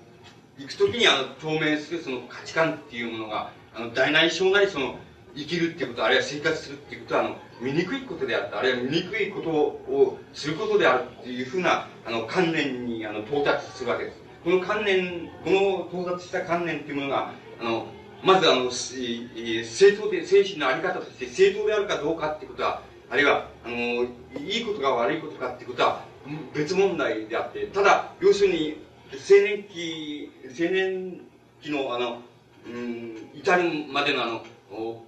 [0.58, 4.98] 行くときにあの、透明するその価値観っていうものが、あの、大なり小なりその、
[5.34, 14.16] 生きるっていうこと、あるいは生活するっていうことは、あの、醜いことであった、あるいは醜いことをすることであるっていうふうな、あの、観念に、あの、到達するわけです。
[14.44, 17.86] この観念、この到達した観念っていうものが、あの、
[18.22, 23.74] まずあの、正当で、精神のあり方として正当であるかどうかっていうことは、あるいは、あの、
[24.40, 26.04] いいことか悪いことかっていうことは、
[26.54, 28.76] 別問題であって、ただ、要するに、
[29.12, 31.20] 青年期、青年
[31.60, 32.18] 期の、あの、
[32.66, 34.44] うん、至るまでのあの、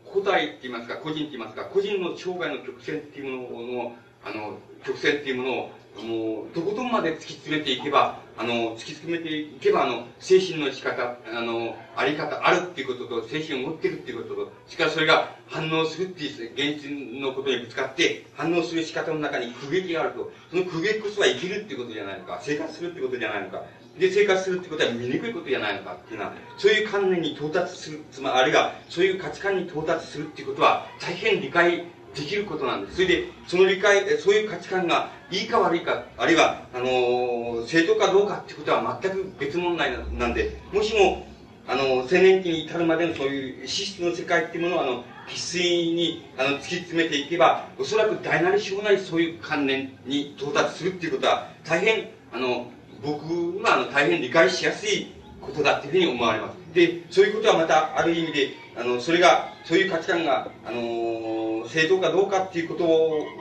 [0.04, 5.70] 個体って言いますか、個人って言いますか、個人の生涯の曲線っていうものの、あの、曲線っていうものを、
[6.02, 23.64] もう、とことんまで突き詰めていけば、あの、突き詰めていけば、あの、精神の仕方、あの、あり方、あるっていうことと、精神を持ってるっていうことと、しかしそれが反応するっていう、現実のことにぶつかって、反応する仕方の中に空撃があると、その空撃こそは生きるっていうことじゃないのか、生活するってことじゃないのか、
[23.98, 31.84] で、生活するってことは醜いことじゃないのかっていうのは、そういう観念に到達する、つまり、あるいは、そういう価値観に到達するっていうことは、大変理解
[32.14, 32.96] できることなんです。
[32.96, 41.26] それで、その理解、そういう価値観がいいか悪いか、あるいは、あの、正当かどうかってことは全く別問題なんで、もしも、
[41.66, 52.70] あの、青年期に至るまでのそういう資質の世界っていうものを、あの、必須に、あの、突き詰めていけば、おそらく大なり小なりそういう観念に到達するっていうことは、大変、あの、
[53.02, 56.74] 僕は、あの、大変理解しやすいことだっていうふうに思われます。
[56.74, 62.84] で、そういうことはまた、ある意味で、あの、それが、そういう価値観が、あのー、正当かどうかっていうこと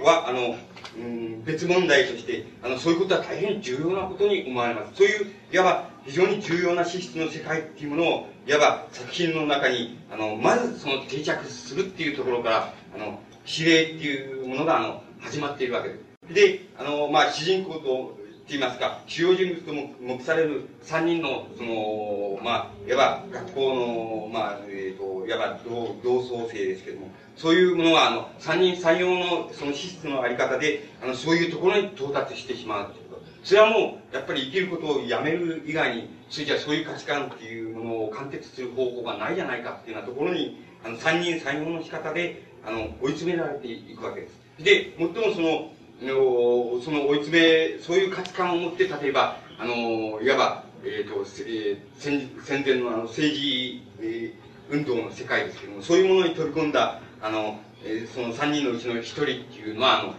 [0.04, 0.58] は、あの、
[0.98, 4.98] うん、別問題として、あの、そういうことは大変重要なことに思われます。
[4.98, 16.34] そういう、いわば、非常に重要な資質の世界っていうものを、いわば作品の中に、あの、まずその定着するっていうところから、あの、指令っていうものが、あの、始まっているわけです。
[16.34, 18.16] で、あの、まあ、主人公と、
[18.50, 33.22] 言いますか、主要人物とも目される三人の、その、まあ、いわば学校の、まあ、えっ、ー、と、いわば同同窓生ですけども、そういうものは、あの、三人三様のその資質のあり方で、あの、そういうところに到達してしまうということ。
[33.43, 44.48] それはもう、やっぱり生きることをやめる以外に、それじゃそういう価値観っていうものを貫徹する方法がないじゃないかっていうようなところに、あの、三人三様の仕方で、あの、追い詰められていくわけです。
[44.64, 45.72] で、最もその、
[46.02, 47.39] のその追い詰
[47.76, 54.32] め、そういう価値観を持って、例えば、あの、いわば、えっ、ー、と、えー、戦前のあの政治、えー、
[54.70, 60.16] 運動の世界ですけども、そういうものに取り込んだ、あの、えー、その三人のうちの一人っていうのは、あの、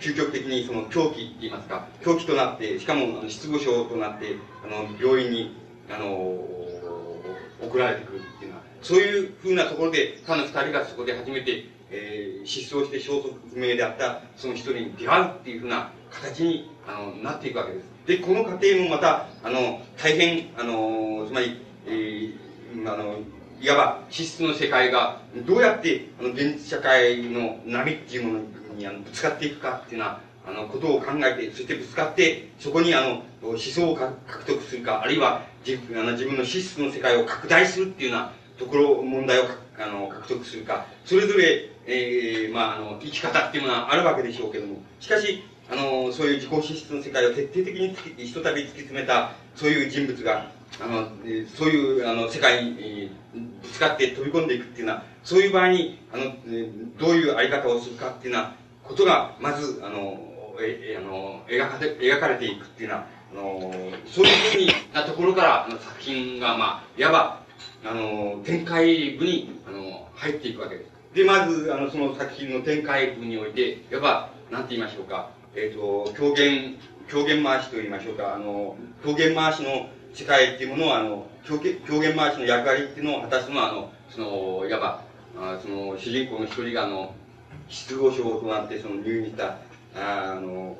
[0.00, 5.54] 究極的にその狂気って言いますか、狂気となって、しかもあの失語症となって、あの、病院に、
[5.90, 6.06] あの、
[7.60, 17.94] 送られてくるっていうのは、そういうふうなところで、他の二人がそこで初めて、えー、失踪して消息不明であったその人に出会うっていうふうな形にあのなっていくわけです。
[18.06, 23.18] で、この過程もまた、あの、大変、あの、つまり、えー、あの、
[23.60, 28.40] いわば資質の世界がどうやってあの現実社会の波っていうもの
[28.76, 34.12] にあのぶつかっていくかっていうようなあのことを考えてそしてぶつかってそこにあの思想を獲
[34.44, 39.44] 得するかあるいは自あの自分の資質の世界を拡大するっていうようなところ問題を
[39.78, 47.94] あの獲得するかそれぞれえー、まあ、あの、生き方っていうものはあるわけでしょうけども、しかし、あの、そういう自己資質の世界を徹底的に
[48.26, 51.08] ひとたび突き詰めた、そういう人物が、あの、
[51.54, 53.10] そういう、あの、世界に、
[53.62, 56.24] ぶつかって飛び込んでいくっていうのは、そういう場合に、あの、
[56.98, 60.18] どういうあり方をするかっていうようなことが、まず、あの、
[60.60, 63.72] え、あの、描かれ、描かれていくっていうのは、あの、
[64.06, 67.40] そういうふうになところから、の、作品が、まあ、いわば、
[67.84, 70.93] あの、展開部に、あの、入っていくわけです。
[71.14, 76.76] で、まず、あの、その作品の展開部において、やっぱ、なんて言いましょうか、えっ、ー、と、狂言、
[77.08, 85.04] 狂言回しと言いましょうか、あの、狂言回しの世界っていうものは、あの、狂言狂言回しの役割っていうのを果たすのは、あの、その、いわば、
[85.36, 87.14] あその、主人公の一人が、あの、
[87.68, 89.58] 失語症となって、その、入院した、
[89.94, 90.76] あの、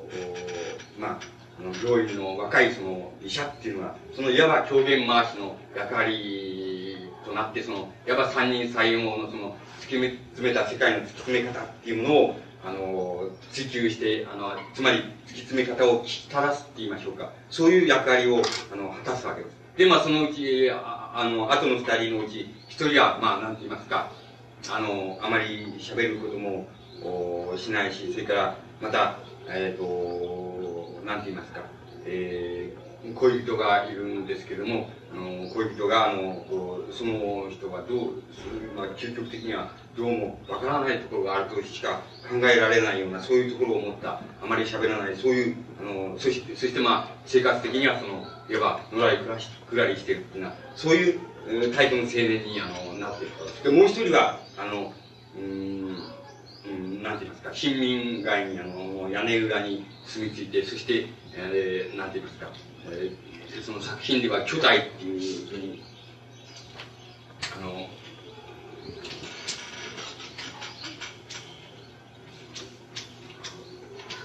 [0.99, 1.19] まあ、
[1.57, 17.31] あの病院の若いその医者っていうのは、そのいわば狂言回しの役割となって、その、いわば三人三様のその、突き詰めた世界の突き詰め方っていうものを、あの、追求して、あの、つまり突き詰め方をき正すって言いましょうか。
[17.51, 18.41] そういう役割を、
[18.73, 19.57] あの、果たすわけです。
[19.77, 24.11] で、まあ、そのうち、ああの、後の二人のうち、一人は、まあ、なんて言いますか、
[24.71, 26.67] あの、あまり喋ることも、
[27.03, 29.19] おしないし、それから、また、
[29.49, 31.61] えっ、ー、と、なんて言いますか、
[32.07, 36.45] えー、恋人がいるんですけども、あの恋人があの
[36.91, 38.23] その人がどう、
[38.77, 51.21] まあ、究極的にはどうもわからないところがあるとしか考えられないようなそういうところを持ったあまり喋らないそういうあのそしてそしてまあ生活的にはそのいわばのらりくらしくらりしてるっていうのはそういう
[51.75, 54.93] タイプの青年にあのなっているでもう一人はあの
[55.37, 56.15] うん
[56.67, 62.51] うんなんて言いますか、貧民街に、あの、屋根裏に住み着いて、そして、えー、なんて言いますか、
[62.91, 65.83] えーその作品では巨大っていうふうに、
[67.57, 67.89] あの、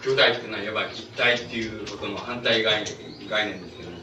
[0.04, 3.98] 巨大っていうのはいわば実体っていうことの反対概念概念ですけども、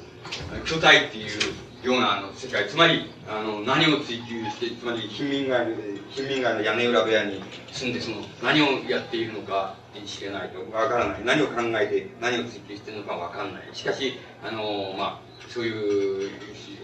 [0.64, 1.40] 巨大っていう
[1.86, 5.68] ようなあの世界、つまり、あの、何を追求して、つまり、貧民街、
[6.10, 7.40] 貧民街の屋根裏部屋に
[7.72, 11.24] 住んで、その、何をやっているのか、知れないとわからない。
[11.24, 13.62] 何を考えて、何を追求してるのかわかんない。
[13.72, 16.30] しかし、あの、まあ、そういう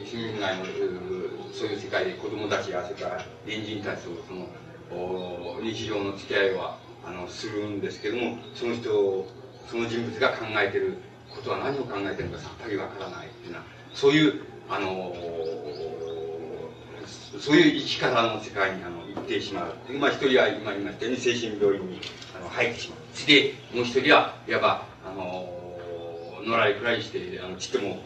[0.06, 0.64] 市民街の、
[1.52, 9.26] そういう世界で子供たちや、それから隣人たちとその、日常の付き合いは、あの、するんですけども、その人、
[9.68, 10.98] その人物が考えてる
[11.34, 15.14] ことは何を考えてるのかさっぱりわからないっていうのは、そういう、あの、
[17.38, 19.92] そういう生き方の世界にあの行ってしまう。
[19.98, 22.00] まあ一人は今言いましたように精神病院に
[22.34, 22.98] あの入ってしまう。
[23.12, 25.52] そしてもう一人はいわば、あの、
[26.46, 28.00] のらりくらりして、あの、ちっとも、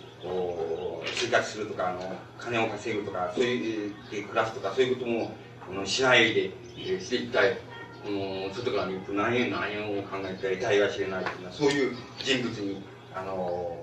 [1.14, 5.30] 生活するとか、あの、金を稼ぐとか、そういうで、暮らすとか、そういうことも、
[5.70, 7.58] あの、しないで、えして一体、
[8.04, 12.82] この、外から見ると何、何を考えていたいは知れないという、そういう人物に、
[13.14, 13.76] あの、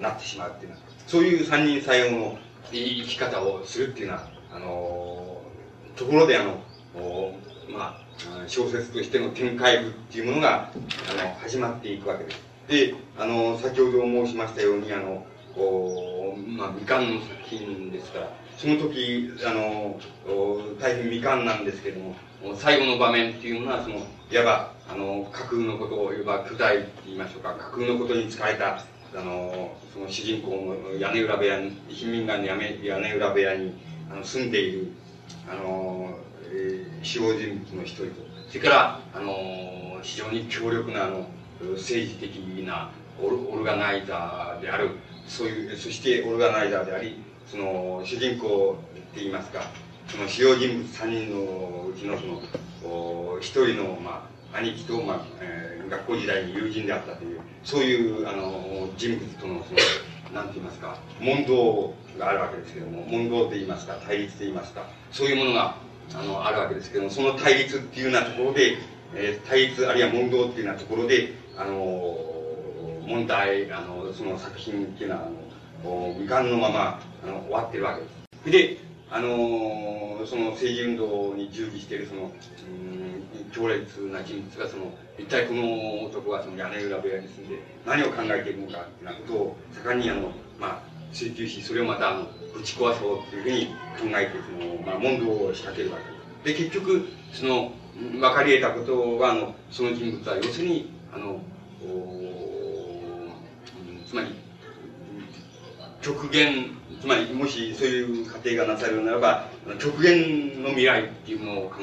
[0.00, 2.38] なってしまうっていうのは、そういう三人採用の
[2.70, 5.40] 生き方をするっていうのは、あの、
[5.96, 6.62] ところであの、
[7.68, 10.70] まあ、小説としての展開部っていうものが、
[11.10, 12.40] あの、始まっていくわけです。
[12.68, 19.98] で、あの、先ほど申しましたように、あの、こう、まあ、未完の作品ですから、その時、あの、
[20.80, 22.14] 大変未完なんですけども、
[22.54, 28.84] 最後の場面っていうのは、その、いわば、あの、架空のことを、いわば、巨大って言いましょうか、架空のことに使えた、
[29.14, 33.74] あの、その主人公の屋根裏部屋に、貧民街の屋根裏部屋に
[34.10, 34.88] あの住んでいる、
[35.50, 36.18] あの、
[36.50, 38.12] えー、主要人物の一人と、
[38.48, 41.26] それから、あの、非常に強力な、あの、
[41.76, 42.36] 政治的
[42.66, 42.90] な
[43.20, 44.90] オルオルガナイザーである、
[45.26, 49.70] そういう、そしてオルガナイザーであり、その、主人公って言いますか、
[50.08, 59.78] その主要人物3人のうちのその、一人の、まあ、兄貴と、まあ、えー、学校時代に友人であったという、そういう、あの、人物との、その、
[60.34, 65.76] なんて言いますか、問答があるわけですけども、問答と言いますか、対立と言いますか、そういうものが、
[66.14, 68.76] あの、あるわけですけども、その対立っていうようなところで、
[69.14, 72.16] えー、対立あるいは問答っていうようなところで、あの、
[73.06, 75.22] 問題、あの、その作品っていうのは、
[75.84, 77.96] あの、未完のまま、あの、終わってるわ
[78.44, 78.76] けです。
[78.76, 90.82] で、あのその政治運動に従事しているその、うん、強烈な人物がその、一体この男はその屋根裏部屋に住んで何を考えているのかっていうなことを盛んにあの、まあ、
[91.12, 95.98] 追求し、それをまたあの、ぶち壊そうっていうふうに考えて、その、まあ、問答を仕掛けるわ
[96.44, 96.58] けです。
[96.58, 97.72] で、結局、その、
[98.12, 101.42] 分かり得たことは、あの、その人物は要するに、あの
[101.84, 102.32] お、
[104.08, 104.28] つまり、
[106.00, 109.48] 極限つまり、もしそういう過程がなされるならば、
[109.80, 111.80] 極限の未来っていうものを考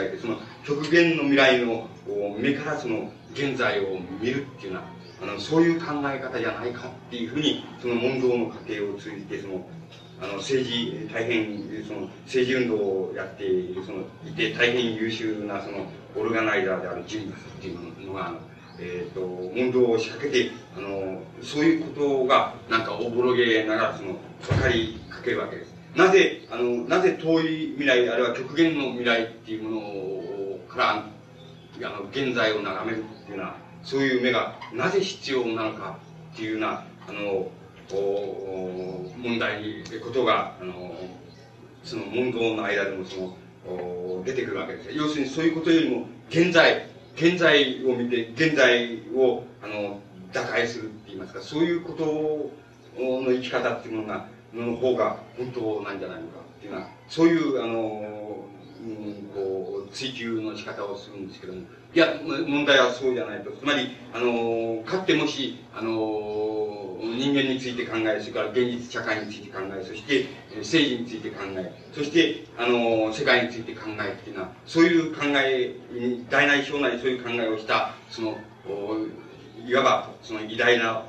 [0.00, 1.88] えて、その極限の未来の
[2.36, 4.80] 目からその現在を見るっていうよ
[5.20, 9.64] うな、あの、そういう考え方じゃないかっていうふうに、その問答の過程を通じて、その、
[10.20, 15.86] あの、政治、大変、その、政治運動をやっている、その、いて大変優秀な、その、
[16.16, 18.34] オルガナイザーである人物っていうのが、
[18.78, 19.20] え、ー、と、
[19.54, 25.74] 問答を仕掛けて、あの、そういうことが、なんかおぼろげながら、その、分かりかけるわけです。
[25.94, 35.98] なぜ、あの、なぜ遠い未来、あるいは極限の未来っていうものから、あの、現在を眺めるっていうのは、そういう目がなぜ必要なのか
[36.34, 37.50] っていうような、あの、
[37.94, 40.96] お問題に、ことが、あの、
[41.82, 44.90] その問答の間でもその、お出てくるわけです。
[44.92, 46.86] 要するにそういうことよりも、現在、
[47.16, 50.00] 現在を見て、現在を、あの、
[50.34, 52.50] 打開するって言いますか、そういうこと
[53.02, 58.44] の生き方っていうものが、の方が本当なんじゃないのかっていうのは、そういう、あの、
[58.82, 61.62] うん、こう、追求の仕方をするんですけども、
[61.96, 62.12] いや、
[62.46, 63.50] 問題はそうじゃないと。
[63.52, 70.26] つまり、あの、かってもし、あの、人間について考え、それから現実社会について考え、そして
[70.58, 75.74] 政治について考え、そして、あの、世界について考えっていうのは、そういう考え、
[76.28, 78.36] 大なり小なりそういう考えをした、その、
[79.66, 81.02] いわば、その偉大な、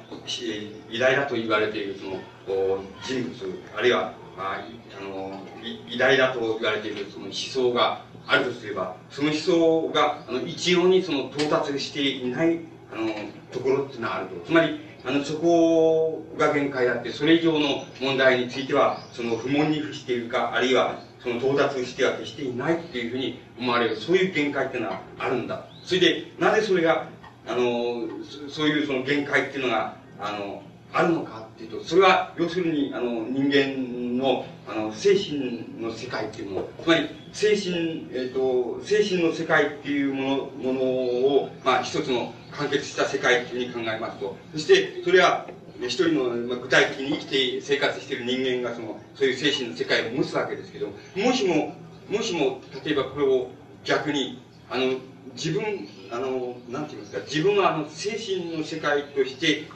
[0.89, 4.63] 偉大だと言われている、その、人物、あるいは、まあ、
[4.97, 5.41] あの、
[5.89, 12.59] 偉大だと言われているその思想があるとすれば、その思想が、あの、一様にその到達していない、
[12.91, 13.09] あの、
[13.51, 14.45] ところっていうのはあると。
[14.45, 25.65] つまり、あの、そこが限界であって、それ以上の問題については、その不問に付しているか、あるいは、その到達しては決していないっていうふうに思われる、そういう限界っていうのはあるんだ。
[25.83, 27.07] それで、なぜそれが、
[27.47, 28.07] あの、
[28.49, 30.61] そういうその限界っていうのが、あの、
[30.91, 45.47] あるのかっていうと、それは、要するに、あの、人間の、あの、精神の世界っていうもの、つまり、精神、えっ、ー、と、精神の世界っていうもの、ものを、まあ、一つの完結した世界っていうふうに考えますと、そして、それは、
[45.81, 51.75] 一人の、具体的に生きて生活している人間がそのそういう精神の世界を持つわけですけどもしも
[52.09, 53.49] もしも例えばこれを
[53.83, 54.95] 逆にあの
[55.33, 59.67] 自分あのなんて言いますか自分はあの精神の世界として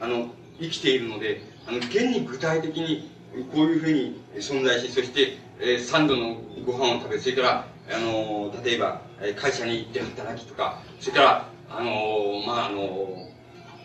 [0.00, 0.28] あの
[0.60, 3.10] 生きているのであの現に具体的に
[3.52, 9.02] こういうふうに存在しそして、えー、3度のご飯を食べそれからあの例えば
[9.36, 13.28] 会社に行って働きとかそれからあのまああの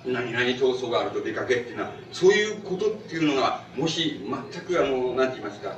[0.05, 4.21] 何々闘争があると出かけっていうのは、そういうことっていうのが、もし
[4.51, 5.75] 全くあの、なんて言いますか、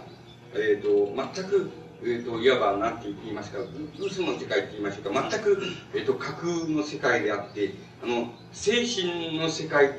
[0.54, 1.72] えっ、と、全く、
[2.02, 3.60] え、ー、と、いわば、なんて言いますか、
[4.00, 5.62] 嘘の世界って言いましょうか、全く、
[5.94, 7.74] えっ、ー、と、架空の世界であって、
[8.04, 9.92] あの、精神の世界っ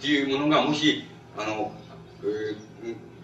[0.00, 1.04] ていうものが、もし、
[1.36, 1.72] あの、
[2.22, 2.56] えー、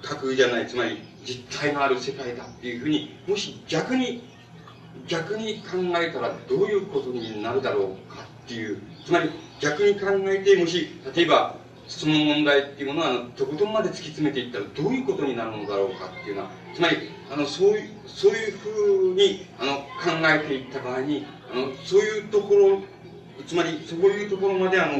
[0.03, 4.23] 架空じゃない、つまり実体のある世界だっていうふうに、もし逆に、
[5.07, 9.31] 逆に考えたらどういうことになるだろうかっていう、つまり
[9.61, 11.57] 逆に考えて、もし、例えば、
[11.89, 16.97] その問題っていうものは、とことんまで突き詰めていったらどういうことになるのだろうかっていうのは、つまり、
[17.31, 19.85] あの、そういう、そういうふうに、あの、考
[20.29, 22.81] えていった場合に、あの、そういうところ、
[23.47, 24.93] つまり、そういうところまで、あ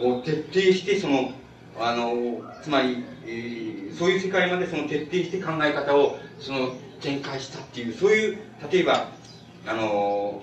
[0.00, 1.32] の、徹底して、その、
[1.80, 8.38] あの、つまり、えー、そういう世界までその徹底して考え方を、その、展開したっていう、そういう、
[8.70, 9.08] 例えば、
[9.66, 10.42] あの、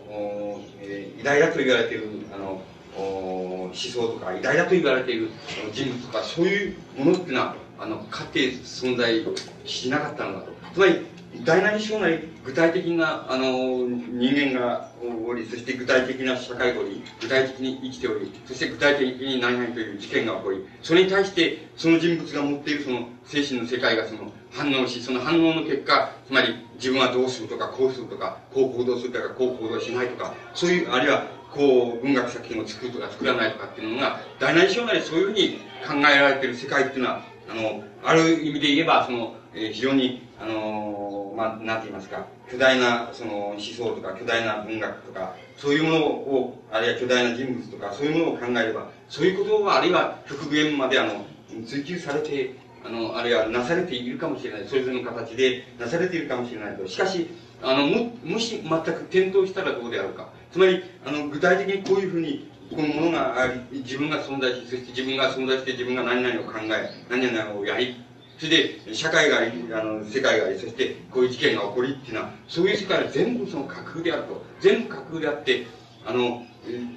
[0.81, 2.61] えー、偉大だと言われている、あの、
[2.97, 5.29] 思想とか偉大だと言われている
[5.73, 9.25] 人物とか、そういうものっていうのは、あの、かって存在
[9.65, 10.51] しなかったのだと。
[10.73, 11.05] つまり、
[11.43, 14.91] 大なり小なり具体的な、あの、人間が
[15.25, 51.25] おり、そして具体的な社会がおり、具体的に生きており、そして具体的に何々という事件が起こり、それに対して、その人物が持っているその精神の世界がその反応し、その反応の結果、つまり自分はどうするとか、こうするとか、こう行動するとか、こう行動しないとか、そういう、あるいは、こう、文学作品を作るとか作らないとかっていうのが、大なり小なりそういうふうに考えられている世界っていうのは、あの、ある意味で言えば、その、えー、非常に、あの、まあ、なんて言いますか、巨大な、その、思想とか、巨大な文学とか、そういうものを、あるいは巨大な人物とか、そういうものを考えれば、そういうことは、あるいは極限まで、あの、
[51.65, 54.65] 追求されて、あの、あるいはなされているかもしれない。
[54.67, 56.87] それぞれの形でなされているかもしれないと。
[56.87, 57.27] しかし、
[57.63, 60.29] あの、も、もし全く転倒したらどうであるか。
[60.51, 68.04] つまり、あの、具体的にこういうふうに、このものがあり、自分が存在し、そして自分が存在して自分が何々を考え、何々をやり、
[68.37, 68.49] それ
[68.85, 74.43] で、社会があり、あの、世界があり、そしてこういう事件が起こりっていうのは、そういう世界は全部その架空であると。
[74.59, 75.67] 全部架空であって、
[76.05, 76.45] あの、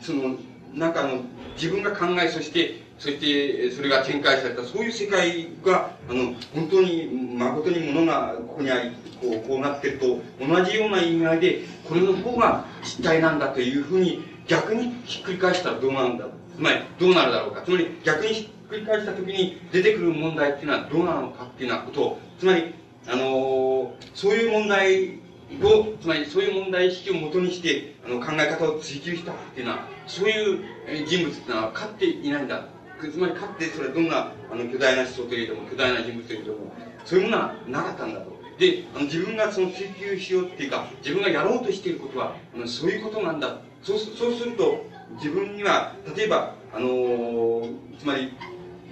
[0.01, 0.37] その、
[0.75, 1.21] なんかあの、
[1.55, 8.91] 自分が考え、そして、そして、それが展開された、そういう世界が、あの、本当に、誠にものがここにあり、
[9.21, 16.25] こう、こうなってると、同じような意味合いで、これの方が実体なんだというふうに、逆にひっくり返したらどうなんだ
[16.57, 17.63] つまり、どうなるだろうか。
[17.63, 22.75] つまり、逆にひっくり返したときに出てくる問題っていうのはどうなのかっていうようなことを、つまり、
[23.07, 25.21] あの、そういう問題
[25.63, 32.67] を、つまりそういう問題意識をもとにして、あの、考え方を追求したっていうのは、そういう人物っていうのは勝っていないんだ。
[33.01, 36.59] つまり勝ってそれはどんな、あの、巨大な思想といえども、巨大な人物といえども、
[37.07, 38.39] そういうものはなかったんだと。
[38.59, 43.61] で、あの自分がその追求しようっていうか、自分がやろうとしていることは、あのそういうことなんだ。
[43.83, 44.85] そうそうすると、
[45.17, 48.33] 自分には、例えば、あのー、つまり、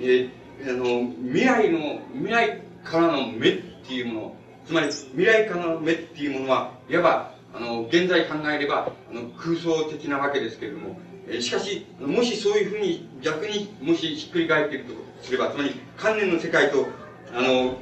[0.00, 0.28] え、
[0.68, 4.36] あの、未来の、未来からの目っていうもの、
[4.66, 10.98] つまり、未来からの目っていうものは、いわば、あの、現在考えれば、あの、空想的なわけですけれども、
[11.28, 16.86] えしかし、もしそういうふうに、逆に、もしひっくり返っているとすれば、つまり、観念の世界と、
[17.34, 17.78] あの、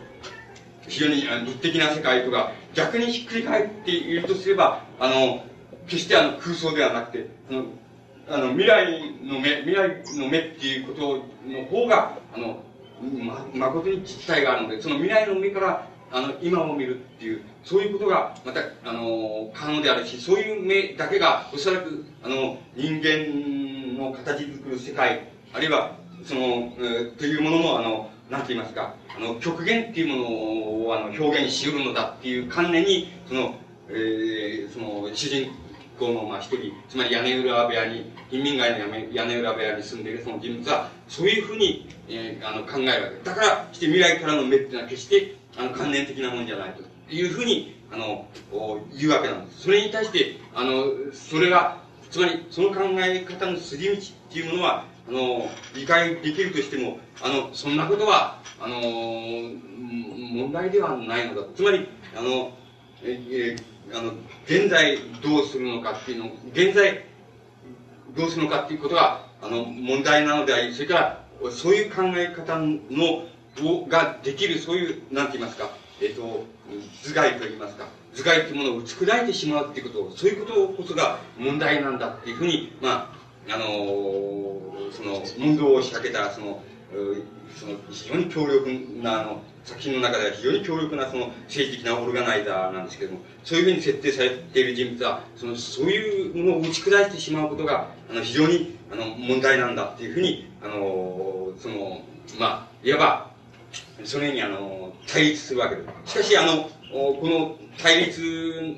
[0.88, 5.44] 非常に物的な世界とか、逆にひっくり返っているとすれば、あの、
[5.86, 7.64] 決してあの空想ではなくて、あの、
[8.28, 12.62] あの未来の目、未来の目っていうことの方が、あの、
[13.02, 33.54] ま、誠に実体があるので、その未来の目から、あの、今を見るっていう、そういうことが、また、あの、可能であるし、そういう目だけが、おそらく、あの、人間の形作る世界、あるいは、その、えー、というものも、あの、なんて言いますか、あの、極限っていうものを、あの、表現し得るのだっていう観念に、その、
[33.90, 35.50] えー、その、主人
[35.98, 38.78] 公の、まあ、一人、つまり屋根裏部屋に、貧民街の
[39.12, 48.26] 屋根裏部屋に住んでいるその人物は、そういうふうに、えー、あの、考えるわけだから、して未来からの目っていうのは決して、あの、観念的なもんじゃないというふうに、あの、
[48.92, 49.62] 言うわけなんです。
[49.62, 51.78] それに対して、あの、それが、
[52.10, 53.96] つまり、その考え方の筋道っ
[54.32, 61.46] ていうものは、あの、理解できるとしても、あの、そんなことは、あの、問題ではないのだ。
[61.54, 62.52] つまり、あの、
[63.02, 63.56] え、え、
[63.94, 64.12] あの、
[64.46, 67.04] 現在どうするのかっていうの、現在
[68.16, 73.26] どうするのかっていうことが、あの、問題なのであり、それから、そういう考え方の、
[73.88, 76.44] ができる、そういう、なんて言いますか、えっ、と、
[77.04, 83.14] 頭蓋と言いますか、頭蓋っていうものを打ち砕いてしまうっていうこと、そういうことこそが問題なんだっていうふうに、ま
[83.48, 86.62] あ、あのー、その、運動を仕掛けた、その、
[87.56, 88.68] その、非常に強力
[89.02, 102.02] な、あの、作品の中では非常に強力な、その、政治的なオルガナイザーなんですけども、そういうふうに設定されている人物は、その、そういうものを打ち砕いてしまうことが、あの、非常に、あの、問題なんだっていうふうに、あの、その、
[102.38, 103.30] まあ、いわば、
[104.04, 106.12] そのように、あの、対立するわけです。
[106.12, 108.20] しかし、あの、この対立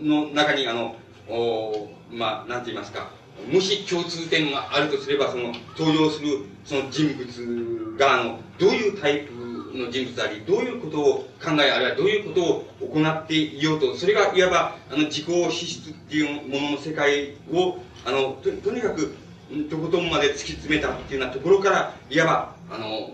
[0.02, 0.96] の中に、あの、
[2.12, 3.10] まあ、なんて言いますか、
[3.52, 9.45] もし共通点があるとすれば、その、登場する、その人物が、あの、どういうタイプ
[9.76, 19.14] の人物であり、どういうことを考え、あるいはどういうことを行っていようと、それがいわば、あの、自己資質っていうものの世界を、あの、ととにかく、
[19.70, 23.10] とことんまで突き詰めたっていうようなところから、いわば、あの、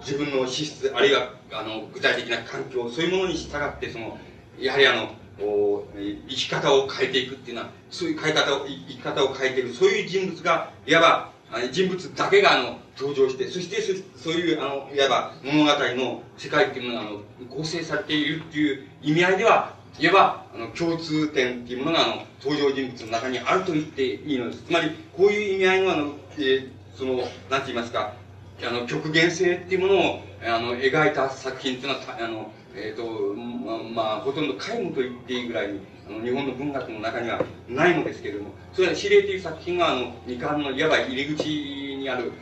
[0.00, 4.18] 自分の資質、あるいは、あの、具体的な環境、そういうものに従って、その、
[4.58, 13.80] やはりあの、生き方を変えていくっていうのは、そういう変え方を、生き方を変えている、そういう人物が、いわば、人物だけが、あの、登場して、そして
[14.16, 17.20] そ、ういう、あの、いわば、物語の世界っていうものが、あの、
[17.50, 24.62] 構成されているっていう意味合いでは、いわば、あの、共通点っていうものが、あの、登場人物の中にあると言っていいのです。
[24.62, 27.16] つまり、こういう意味合いの、あの、えー、その、
[27.50, 28.14] なんて言いますか、
[28.62, 42.32] あの、極限性っていうものを、あの、描いた作品っていうのは、あの、えっ、ー、と、ま、まあ、ほとんど皆無と言っていいぐらいに、あの、日本の文学の中にはないのですけれども、それは指令という作品が、あの、二冠のいわば入り口にある、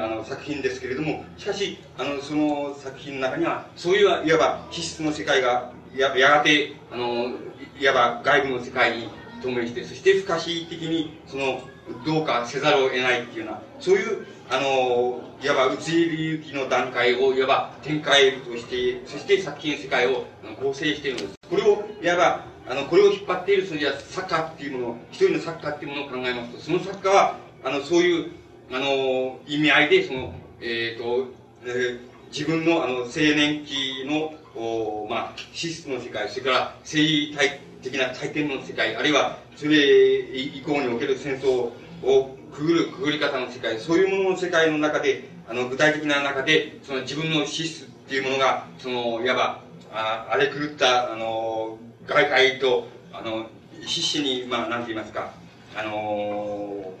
[0.00, 7.32] あの、作品ですけれども、しかし、あの、その作品の中には、そういう、いわば、気質の世界が、ややがて、あの、
[7.78, 9.08] いわば外部の世界に
[9.42, 11.60] 透明して、そして不可思議的に、その、
[12.06, 20.24] どうかせざるを得ないっていうような、そういう、あの、いわば移り行きの段階を、いわば展開として、そして作品世界を
[20.60, 21.38] 構成しているのです。
[21.50, 28.30] これを、いわば、あの、これを引っ張っている、そのじゃ作家っていうもの、一人の作家っていうものを考えますと、その作家は、あの、そういう、
[28.74, 31.28] あの、意味合いで、その、えっ、ー、と、
[31.64, 31.98] えー、
[32.32, 41.70] 自分の、あの、青年期の、おまあ、資質の世界、それから政治体的な体験の世界、あるいは、それ以降における戦争
[42.02, 49.60] をくぐる、くぐり方の世界、そういうものの世界の中で、あの、具体的な中で、その自分の資質っていうものが、その、いわば、
[49.92, 51.78] あ荒れ狂った、あの、
[52.08, 53.46] 外界と、あの、
[53.82, 55.32] 必死に、まあ、なんて言いますか、
[55.76, 55.90] あの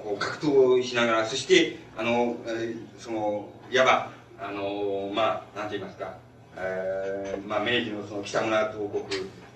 [0.02, 4.10] こう格闘しながら、そして、あの、えー、その、いわば、
[4.40, 6.14] あのまあ、なんて言いますか、
[6.56, 8.90] えー、まあ、明治のその北村東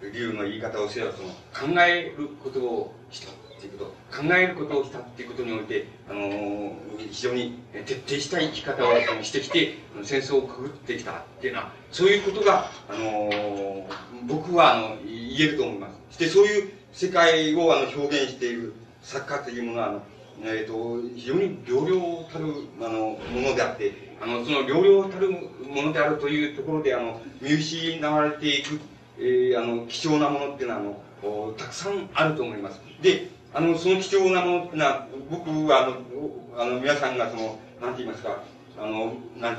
[0.01, 1.28] 国流の言い方をすれば、その、
[1.74, 6.77] 考えることをしたっていうこと、考えることをしたっていうことにおいて、あの
[7.11, 9.74] 非常に徹底した生き方をしてきて、
[10.05, 13.89] 戦争をくぐってきたっていうのは、そういうことが、あの
[14.27, 15.99] 僕は、あの、言えると思います。
[16.11, 18.74] そしてそういう世界をあの表現している
[19.09, 20.02] 作家というものは、
[20.43, 22.44] え、ー、と、非常に良々たる、
[22.78, 28.78] あの、ものであって、あの、その良々たるものであるというところで、あの、見失われていく、
[29.18, 32.82] えー、あの、貴重なものっていうのは、あの、たくさんあると思います。
[33.01, 35.97] で、あの、その貴重なものっていうのは、僕は、あの、
[36.62, 38.43] あの、皆さんがその、なんて言いますか、
[38.76, 39.56] あの、なん、あ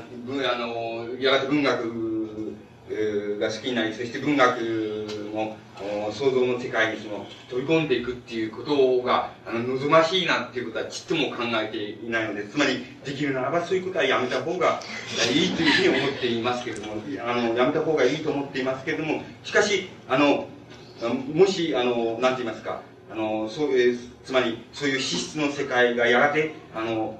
[0.58, 2.56] の、やがて文学
[3.40, 4.99] が好きになり、そして文学
[5.30, 5.56] の
[6.12, 14.80] 想像の世界にその飛び込んでいくっていうことが、あの、望ましいなんていうことはちっとも考えていないので、つまり、できるならばそういうことはやめた方が
[15.32, 20.48] いいというふうに思っていますけれども、あの、やめた方がいいと思っていますけれども、しかし、あの、
[21.32, 27.18] もし、あの、なんて言いますか、あの、そういう、つまり、そういう資質の世界がやがて、あの、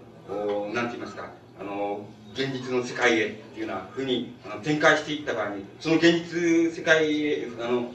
[0.74, 7.90] なんて言いますか、あの、現実の世界へっていうなふうにあの展開していった場合に、その現実世界へ、あの、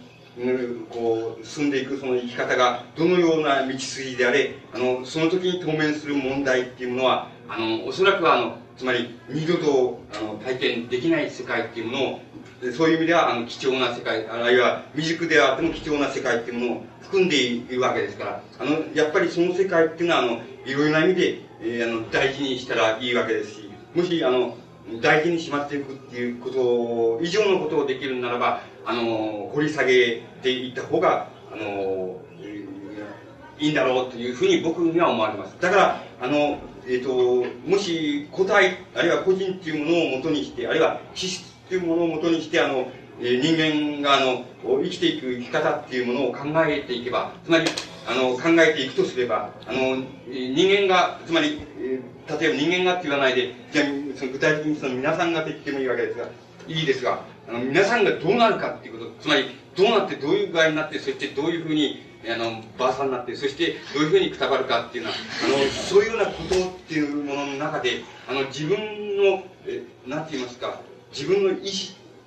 [0.90, 1.70] こう、進ん。
[1.70, 12.20] でいくその生き方がどのような道筋であれ、あの、その時に当面する問題っていうものは、あの、おそらくはあの、つまり二度とあの体験できない世界っていうものを、
[12.74, 17.30] そういう意味ではあの貴重な世界、あるいは未熟であっても貴重な世界っていうものを含ん。
[17.30, 24.58] でいるわけですから、あの、やっぱりその世界っていうのは、あの、いろいろな意味で、えー、あの、大事にしたらいいわけですし、もし、あの、
[25.02, 32.22] 大事にしまっていくっていうこと以上のことをできるならば、あの、掘り下げていった方が、あの、
[33.58, 35.56] いいんだろうというふうに僕には思われます。
[35.60, 42.88] だから、あの、え、ー、と、もし個体、あるいは個人っていうものをもとにして、あるいは資質っていうものをもとにして、あの、
[43.22, 44.46] え人間が、あの、
[44.84, 47.66] 生きていく生き方っていうものを考えていけば、つまり、
[48.08, 51.60] あの、考えていくとすれば、あの、人間が、つまり、
[52.28, 53.84] 例えば人間がって言わないで、じゃ
[54.16, 56.26] その具体的にその皆さんがって言ってもいいわけですが、
[56.68, 59.46] いいですが、あの、皆さんがどうなるかっていうこと、つまり、
[59.76, 65.16] どうなってどういう具合になって、そしてどういうふうに、あの、ばあさんになって、そしてどういうふうにくたばるかっていうのは、
[65.46, 68.78] あの、そういうようなことっていうものの中で、あの、自分
[69.18, 70.80] の、え、なんて言いますか、
[71.12, 71.66] 自分の意思って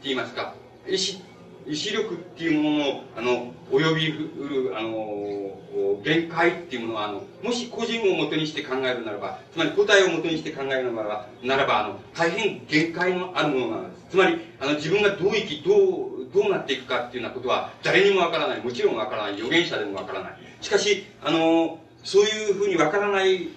[0.04, 0.54] 言いますか、
[0.86, 1.20] 意志、
[1.66, 13.97] 意志力っていうものの、あの、及びうる、あの、限界っていうものは、あの、もし個人をもとにして考えるならば、つまり個体をもとにして考えるならば、ならば、あの、大変限界のあるものなんです。
[14.10, 18.62] つまり、あの、自分がどう生き、どう、どうなっていくかっていうようなことは、誰にもわからない。
[18.62, 19.34] もちろんわからない。
[19.34, 20.36] 預言者でもわからない。
[20.60, 23.48] しかし、あの、そういうふうにわからない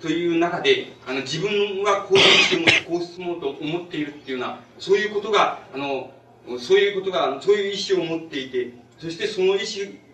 [0.00, 6.10] という中で、あの、自分はこうしても、こう進もうと思っているっていうような、そういうことが、あの、
[6.58, 9.60] そういうことが、そういう意思を持っていて、そしてその意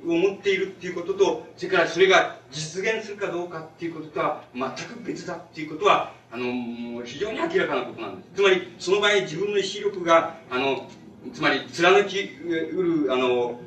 [0.04, 8.28] 思を持っているっていうことと、それからそれが実現するかどうかっていうこととは全く別だっていうことは、あの、非常に明らかなことなんです。
[8.34, 10.88] つまり、その場合自分の意志力が、あの、
[11.32, 13.60] つまり、貫きうる、あの、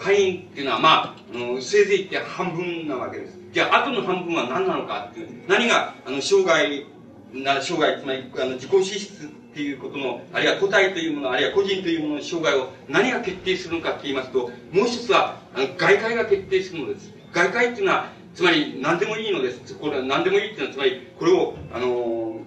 [0.00, 3.38] 範囲っていうのは、まあ、あのせいぜいって半分なわけです。
[3.52, 6.86] じゃあ、後の半分は何なのかっていう、何が、あの、生涯、
[7.34, 17.12] な、生涯、つまり、あの、自己資質っていうことの、あるいは個体というもの、あるいは個人というものの生涯を何が決定するのかって言いますと、もう一つは、あの外界が決定するのです。
[17.34, 19.74] 外界っていうのは、つまり何でもいいのです。
[19.74, 22.40] これは何でもいいっていうのは、つまり、これを、あの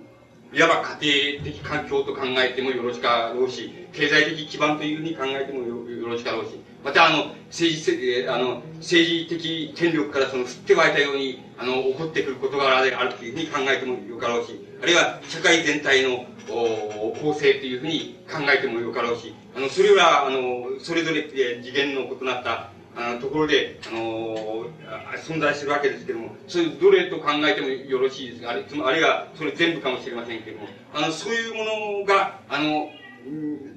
[0.53, 24.66] いわば家庭的環境と考えてもよろしかろうし、経済的基盤というふうに考えてもよろしかろうし、またあの、政治、あの、政治的権力からその降って湧いたように、あの、起こってくる事柄であるというふうに考えてもよかろうし、あるいは社会全体のお構成というふうに考えてもよかろうし、あの、それは、あの、それぞれ次元の異なったあのところで、あの
[25.18, 28.66] 存在するわけですけども、それどれと考えてもよろしいですが、ある
[29.00, 32.90] いはそれ全部かもしれませんけども、あの、そういうものが、あの、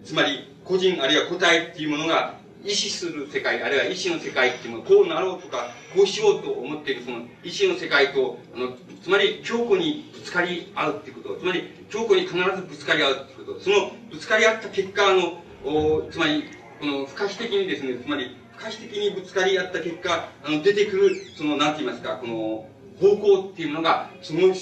[0.04, 16.44] つまり個人あるいは個体っていうものが意志する世界、あるいは意志の世界っていうもの、こうなろうとか、こうしようと思っているその意志の世界と、あの、つまり強固にぶつかり合うっていうこと、つまり強固に必ずぶつかり合うっていうこと、そのぶつかり合った結果、の、おつまり、
[16.80, 22.68] この不可避的にですね、つまり可視的にぶつかり合った結果、あの、出てくる、その、なんて言いますか、この、
[23.00, 24.52] 方向っていうのが、その、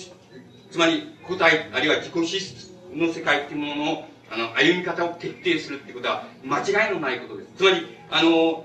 [0.70, 7.50] つまり、個体、あるいは自己資質の世界っていうものの、あの、歩み方を決定するっていうことは、間違いのないことです。
[7.56, 8.64] つまり、あの、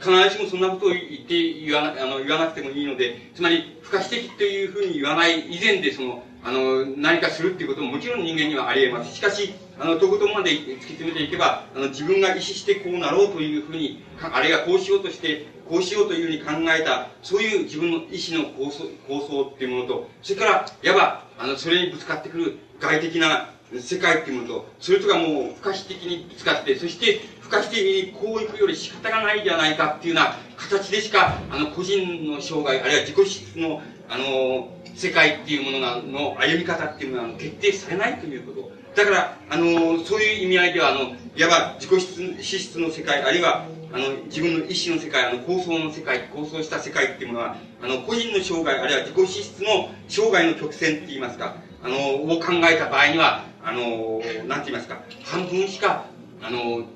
[0.00, 9.14] 必ずしもそんなことを言って言わなあの言わなくてもいいので、つまり、不可避的というふうに言わない以前で、その、あの、何かするっていうことももちろん人間にはあり得ます。
[9.14, 38.75] しかし、あの、とことまで突き詰めていけば、あの、自分が意思してこうなろうというふうに、あるいはこうしようとして、こうしようというふうに考えた、そういう自分の意思の構想、構想っていうものと、それから、いわば、あの、それにぶつかってくる外的な世界っていうものと、それとがもう不可避的にぶつかって、そして不可避的にこういくより仕方がないじゃないかっていうような形でしか、あの、個人の生涯、あるいは自己質の、あの、世界っていうもの、の歩み方っていうものが決定されないということ。
[38.96, 56.06] だから、あの、そういう意味合いでは、あの、いわば自己、資質の世界、あるいは、あの、自分の意思の世界、あの、構想の世界、構想した世界っていうものは、あの、個人の生涯、あるいは自己資質の生涯の曲線って言いますか、あの、を考えた場合には、あの、なんて言いますか、半分しか、
[56.40, 56.86] あの、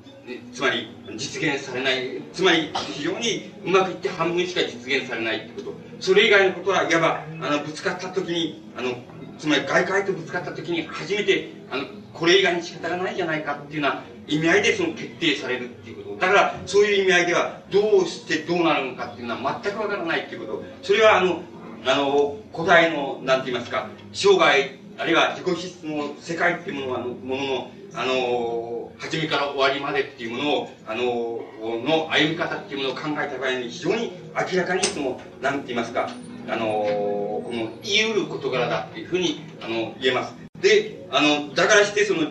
[0.54, 5.74] つまり実現されない、つまり非常にうまくいって半分しか実現されないってこと。
[6.00, 8.94] それ以外のことはいわば、あの、ぶつかった時に、あの、
[9.40, 16.20] つまり外界とぶつかった時に初めて、あの、これ以外に仕方がないじゃないかっていうような意味合いでその決定されるっていうこと。
[16.20, 20.64] だから、そういう意味合いでは、どうしてどうなるのかっていうのは全くわからないっていうこと。
[20.82, 21.40] それはあの、
[21.86, 31.40] あの、古代の、なんて言いますか、生涯、あるいは自己質の世界っていうものは、ものの、あの、初めから終わりまでっていうものを、あの、
[31.82, 36.10] の歩み方っていうものを考えた場合に非常に明らかにその、なんて言いますか、
[36.48, 40.34] あの、この言い得る事柄だっていうふうに、あの、言えます。
[40.60, 42.22] で、あの、だからしてその、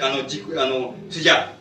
[0.00, 1.52] あの、じあの、それじゃ、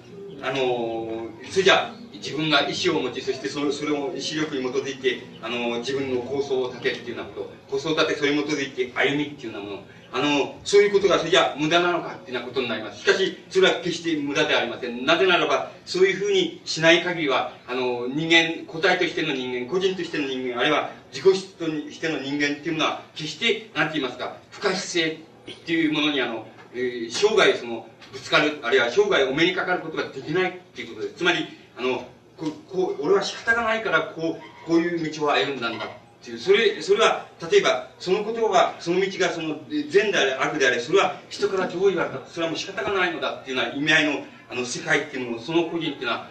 [0.42, 9.84] あの、それじゃ、自分が意思を持ち、そしてそれそれを意志力に基づいて、あの、自分の構想を立てるっていうようなこと、構想を立て、それに基づいて歩みっていうようなもの、
[10.16, 13.00] あの、そういうことが、それじゃ無駄なのかっていうようなことになります。
[13.00, 15.06] しかし、それは決して無駄ではありません。
[15.06, 25.20] なぜならば、そういうふうにしない限りは、あの、人間、個体としての人間、個人としての人間、あるいは自己としての人間っていうのは、決して、なんて言いますか、不可避性
[25.52, 31.16] っていうものに、あの、えー、生涯その、ぶつかる、あるいは生涯お目にかかることができないっていうことです。
[31.16, 31.46] つまり、
[31.78, 32.06] あの、
[32.38, 35.90] ここう、俺は仕方がないから、こう、こういう道を歩んだんだ。
[36.26, 46.30] ていう、それ、それは、例えば、そのことは、その道がその、善であれ、悪であれ、それは人からどう言われたそれはもう仕方がないのだっていうような意味合いの、あの、世界っていうものを、その個人っていうのは、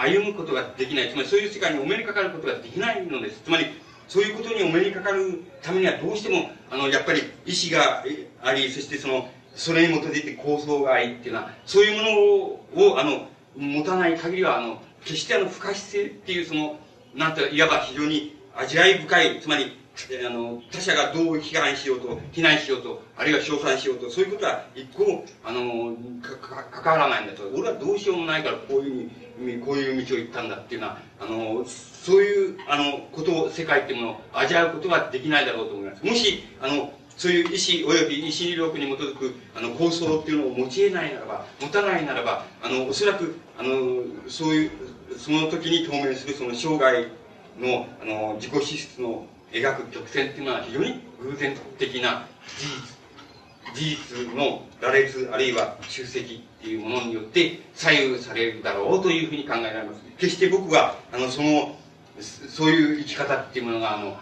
[0.00, 1.10] 歩むことができない。
[1.10, 3.42] つまり、そういう世界にお目にかかることができないのです。
[3.44, 3.66] つまり、
[4.08, 8.04] そういうことにお目にかかるためには、どうしても、あの、やっぱり、意志が
[8.42, 16.78] あり、そしてその、それに基づいて構想がありっていうのは、そういうものを、あの、持たない限りは、あの、決してあの、不可避性っていう、その、
[17.14, 19.76] なんて、いわば非常に味わい深い、つまり、
[20.26, 27.48] あの、他者がどう批判しようと、非難しようと、あるいは称賛しようと、そういうことは一個も、あの、か、か、関わらないんだと。
[27.54, 36.04] 俺はどうしようもないから、こういうふうに、こういう道を行ったんだっていうのは、あの、そういう、あの、ことを、世界っていうものを味わうことができないだろうと思います。
[36.04, 44.70] もし、あの、そういう意思及び意思力に基づくあの構想っていうのを持ち得ないならば、持たないならば、あの、おそらく、あの、そういう、
[45.16, 47.08] その時に当面するその生涯
[47.58, 52.26] の、あの、自己資質の描く曲線っていうのは非常に偶然的な
[52.58, 52.66] 事
[53.74, 60.02] 実、事実の羅列あるいは集積っていうものによって左右されるだろうというふうに考えられます。
[60.18, 61.76] 決して僕は、あの、その、
[62.20, 64.16] そういう生き方っていうものが、あの、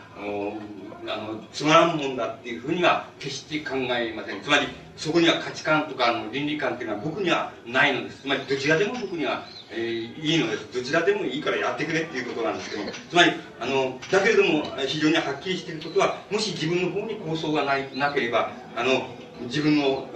[1.06, 4.40] あの、つまらんもんだっていうふうには決して考えません。
[4.40, 8.23] つまり、そこには価値観とかあの倫理観っていうのは僕にはないのです。
[8.23, 10.72] つまりどちらでも僕には、えー、いいのです。
[10.72, 19.06] どちらでもいいからやってくれっていうことなんですけど、つまり、あの、だけれども非常にはっきりしていることは、もし自分の方に構想がないなければ、あの、
[19.42, 20.09] 自分の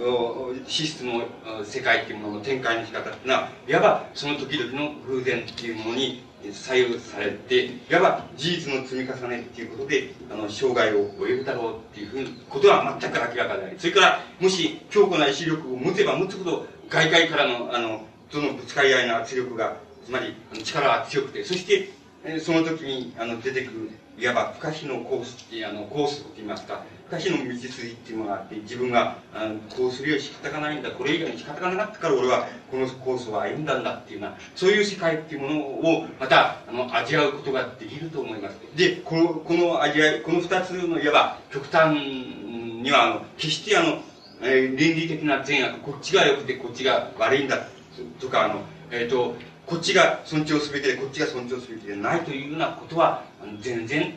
[0.65, 1.23] 資質の
[1.65, 6.23] 世界っていうものの展開の仕方っていうのは、いわばその時々の偶然っていうものに
[6.53, 21.91] 左右されて、いわば事実の積み重ねっていうことで、あの、生涯を終えるだろうっていうふうなことは全く明らかであり、それから、もし強固な意志力を持てば持つほど、外界からの、あの、そのぶつかり合いの圧力が、つまり、力が強くて、そして、
[22.39, 38.57] その時に、あの、出てくる、いわば不可避のコースって、あの、コースといいますか、不可避の道筋っていうものがあって、自分が、あの、こうするより仕方がないんだ、これ以外に仕方がなかったから俺はこのコースを歩んだんだっていうような、そういう世界っていうものを、また、あの、味わうことができると思います。
[38.75, 44.01] で、この、この味わい、この二つの、いわば、極端には、あの、決してあの、
[44.41, 47.67] えー、倫理的な善悪、こっちが良くてこっちが悪いんだ、
[48.19, 48.61] とか、あの、
[48.91, 49.35] えっ、ー、と、
[49.65, 53.23] こっちが尊重すべきで、こっちが尊重すべきでないというようなことは、
[53.61, 54.15] 全然、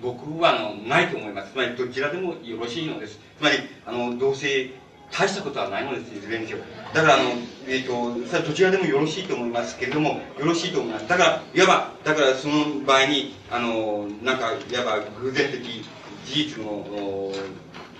[0.00, 1.52] 僕は、あの、ないと思います。
[1.52, 3.18] つまり、どちらでもよろしいのです。
[3.38, 4.70] つまり、あの、同性、
[5.10, 6.58] 大したことはないのです、いずれにせよ。
[6.94, 7.30] だから、あの、
[7.68, 11.08] えっ、ー、と、それはどちらでもよろしいと思いますけれども、よろしいと思います。
[11.08, 15.84] だから、いわば、だからその場合に、あの、なんか、いわば偶然的
[16.24, 17.32] 事実の、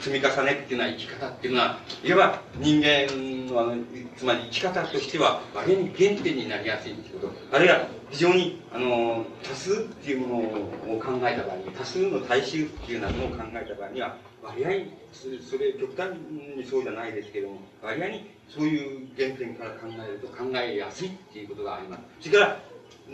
[0.03, 3.07] 積み重ねっていうのは生き方っていうのは、いわば人間
[3.47, 3.77] のあの、
[4.17, 7.57] つまり生き方としては、割に原点になりやすいっていうこと。
[7.57, 14.69] あるいは、非常に、あの、多数っていうものを考えた場合に、多数の大衆っていうようなものを考えた場合には、割合、
[15.13, 16.11] それ、極端
[16.57, 22.03] にそうじゃないですけども、割合にそういう原点から考えると考えやすいっていうことがあります。
[22.21, 22.61] それから、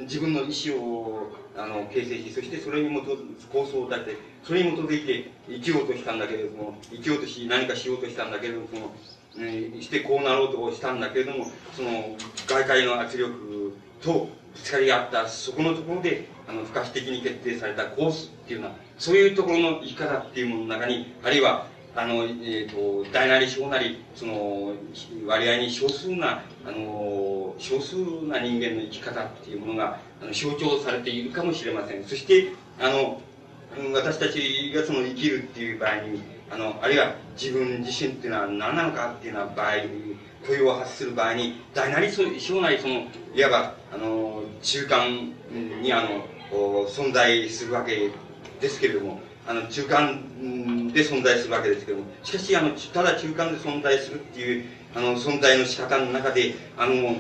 [0.01, 8.77] 自分の意思をあの形成し、そしてそれに基づく構想を立て、それに基づいて生きようとしたんだけれども、生きようとし、何かしようとしたんだけれども、そ
[9.41, 12.17] の、え、してこうなろうとしたんだけれども、その、
[12.47, 24.75] 外界の圧力とぶつかり合った、そこのところで、あの、不可避的に決定されたコースっていうのは、そういうところの生き方っていうものの中に、あるいは、あの、えっ、ー、と、大なり小なり、その、
[25.27, 27.97] 割合に少数な、あの、少数
[28.27, 32.05] な人間の生き方っていうものが、あの象徴されているかもしれません。
[32.05, 33.21] そして、あの、
[33.95, 40.17] 私たちがその生きるっていう場合に、あの、あるいは自分自身っていうのは何なのかっていうような場合に、
[40.47, 45.33] 問いを発する場合に、大なり小なりその、いわば、あの、中間
[45.83, 48.11] にあの、存在するわけ
[48.61, 54.65] ですけれども、あの、中間で存在するわけですけども、しかし、あの、ただ中間で存在するっていう、
[54.95, 57.17] あの、存在の仕方の中で、あの、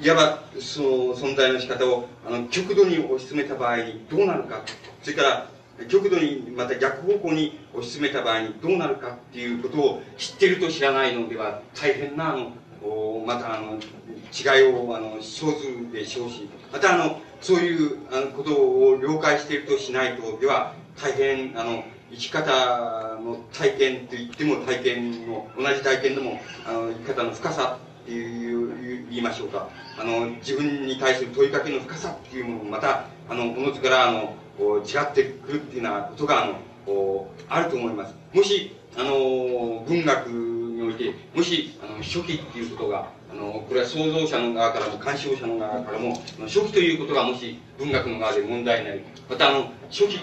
[0.00, 4.62] いわば、その存在の仕方を、あの、極度に押し詰めた場合にどうなるか、
[5.02, 5.48] それから、
[5.88, 29.68] 極度に、また逆方向に押し詰めた場合にどうなるかっていうことを知ってると知らないのでは、大変な、あの、また、あの、違いを、あの、生ずるでしょうし、また、あの、そういうあのことを了解しているとしないとでは、大変、あの、生き方の体験と言っても体験の、同じ体験でも、あの、生き方の深さっていう、言いましょうか。
[29.98, 38.14] あの、自分に対する問いかけの深さっていうものも、また、あの、おのずから、あの、違ってくるっていうようなことが、あの、あると思います。
[38.34, 49.00] もし、あの、文学において、もし、あの、初期っていうことが、あの、これは創造者の側からも、鑑賞者の側からも、初期ということがもし文学の側で問題になり、
[49.30, 50.18] また、あの、初期、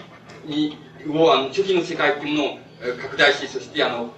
[1.07, 2.57] を、あの、初期の世界っていうものを
[3.01, 4.13] 拡大し、そして、あの、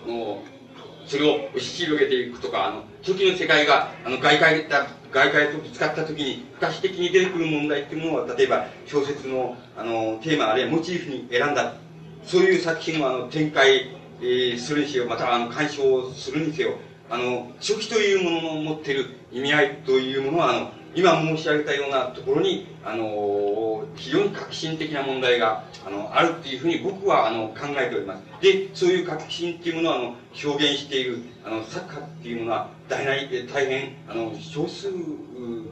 [1.05, 4.67] それを押し広げていくとか、あの、初期の世界が、あの、外界
[5.11, 11.75] 外界とぶつかった時に、不可避的に出てくる問題っていうものは、例えば、小説の、あの、テーマ、あるいはモチーフに選んだ、
[12.23, 13.91] そういう作品を、あの、展開、
[14.21, 16.75] えー、するにせよ、また、あの、鑑賞するにせよ、
[17.09, 28.23] あの、初期というものの持ってる意味合いというものは、あの、今申し上げたようなところに、あの、非常に革新的な問題が、あの、あるっていうふうに僕は、あの、考えております。
[28.41, 34.89] で、そういう革新っていうものを、あの、表現している、あの、作家っていうものは、大なり、大変、あの、少数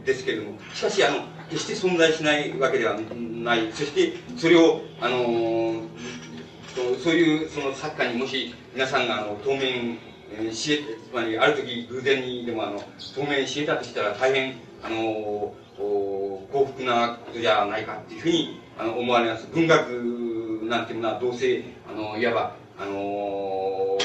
[0.06, 1.18] ですけれども、しかし、あの、
[1.50, 3.72] 決して存在しないわけではない。
[3.74, 5.82] そして、それを、あの、
[7.04, 9.98] そういう、その作家にもし、皆さんが、あの、当面、
[10.32, 12.82] えー、しえ、つまり、ある時偶然にでも、あの、
[13.16, 19.48] 当面知えたとしたら、大変、あの、幸福なことじゃないかっていうふうにあの思われます。
[19.54, 19.90] 文学
[20.64, 23.98] なんていうものはどうせ、あの、いわば、あの、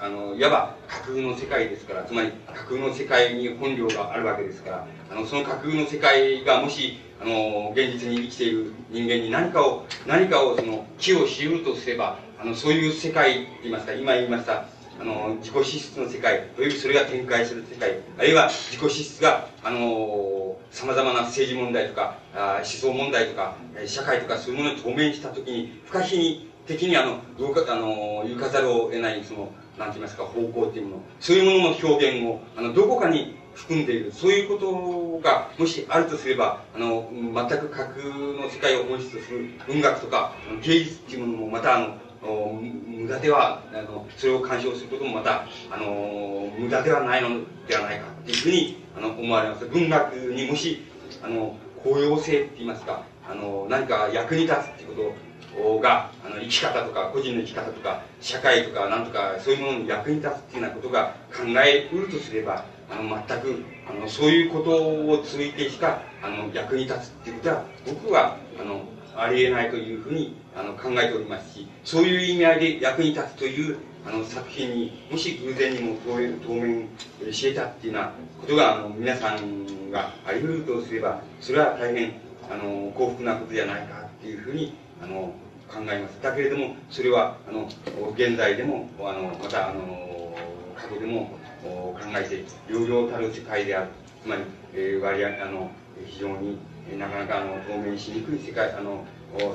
[0.00, 14.64] あの、いわば架空の世界ですから、つまり架空の世界に本領があるわけですから、あの、その架空の世界がもし、あの、現実に生きている人間に何かを、何かをその、寄与し得るとすれば、あの、そういう世界って言いますか、今言いました、
[15.02, 49.66] あの、自己資質の世界、およびそれが展開する世界、あるいは自己資質が、あの、様々な政治問題とか、あ思想問題とか、社会とかそういうものに当面したときに、不可避に的にあの、どうか、あの、行かざるを得ない、その、なんて言いますか、方向っていうもの、そういうものの表現を、あの、どこかに含んでいる、そういうことが、もしあるとすれば、あの、全く架空の世界を本質とする文学とか、芸術っていうものもまた、あの、無駄では、あの、それを干渉することもまた、あの、無駄ではないのではないかっていうふうに、あの、思われます。
[49.66, 50.82] 文学にもし、
[51.22, 55.14] あの、公用性って言いますか、あの、何か役に立つっていうこ
[55.56, 68.84] とが、あの、生き方とか、個人の生き方とか、社会とか、なんとか、そういうものに役に立つっていうようなことが考えうるとすれば、あの、全く、あの、そういうことを続いてしか、あの、役に立つっていうことは、僕は、あの、
[69.16, 73.76] ありえないというふうに、あの、考えておりますし、そういう意味合いで役に立つという、
[74.06, 76.88] あの、作品に、もし偶然にも当面、当面、
[77.32, 82.14] 知れたっていうようなことが、あの、皆さんがあり得るとすれば、それは大変、
[82.50, 85.34] あの、幸福なことじゃないかっていうふうに、あの、
[85.68, 86.20] 考えます。
[86.20, 87.68] だけれども、それは、あの、
[88.14, 90.36] 現在でも、あの、また、あの、
[90.76, 93.88] 過去でも、考えて、両々たる世界である。
[94.22, 94.42] つまり、
[94.74, 95.70] えー、割合、あの、
[96.06, 96.58] 非常に、
[96.98, 99.04] なかなか、あの、透明しにくい世界、あの、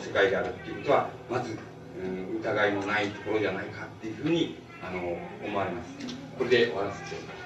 [0.02, 1.58] 世界であるっていうことは、まず、
[2.04, 5.90] うん、疑いのないところじゃないかっていうふうに、あの、思われます。
[6.38, 7.37] これで終わらせてください。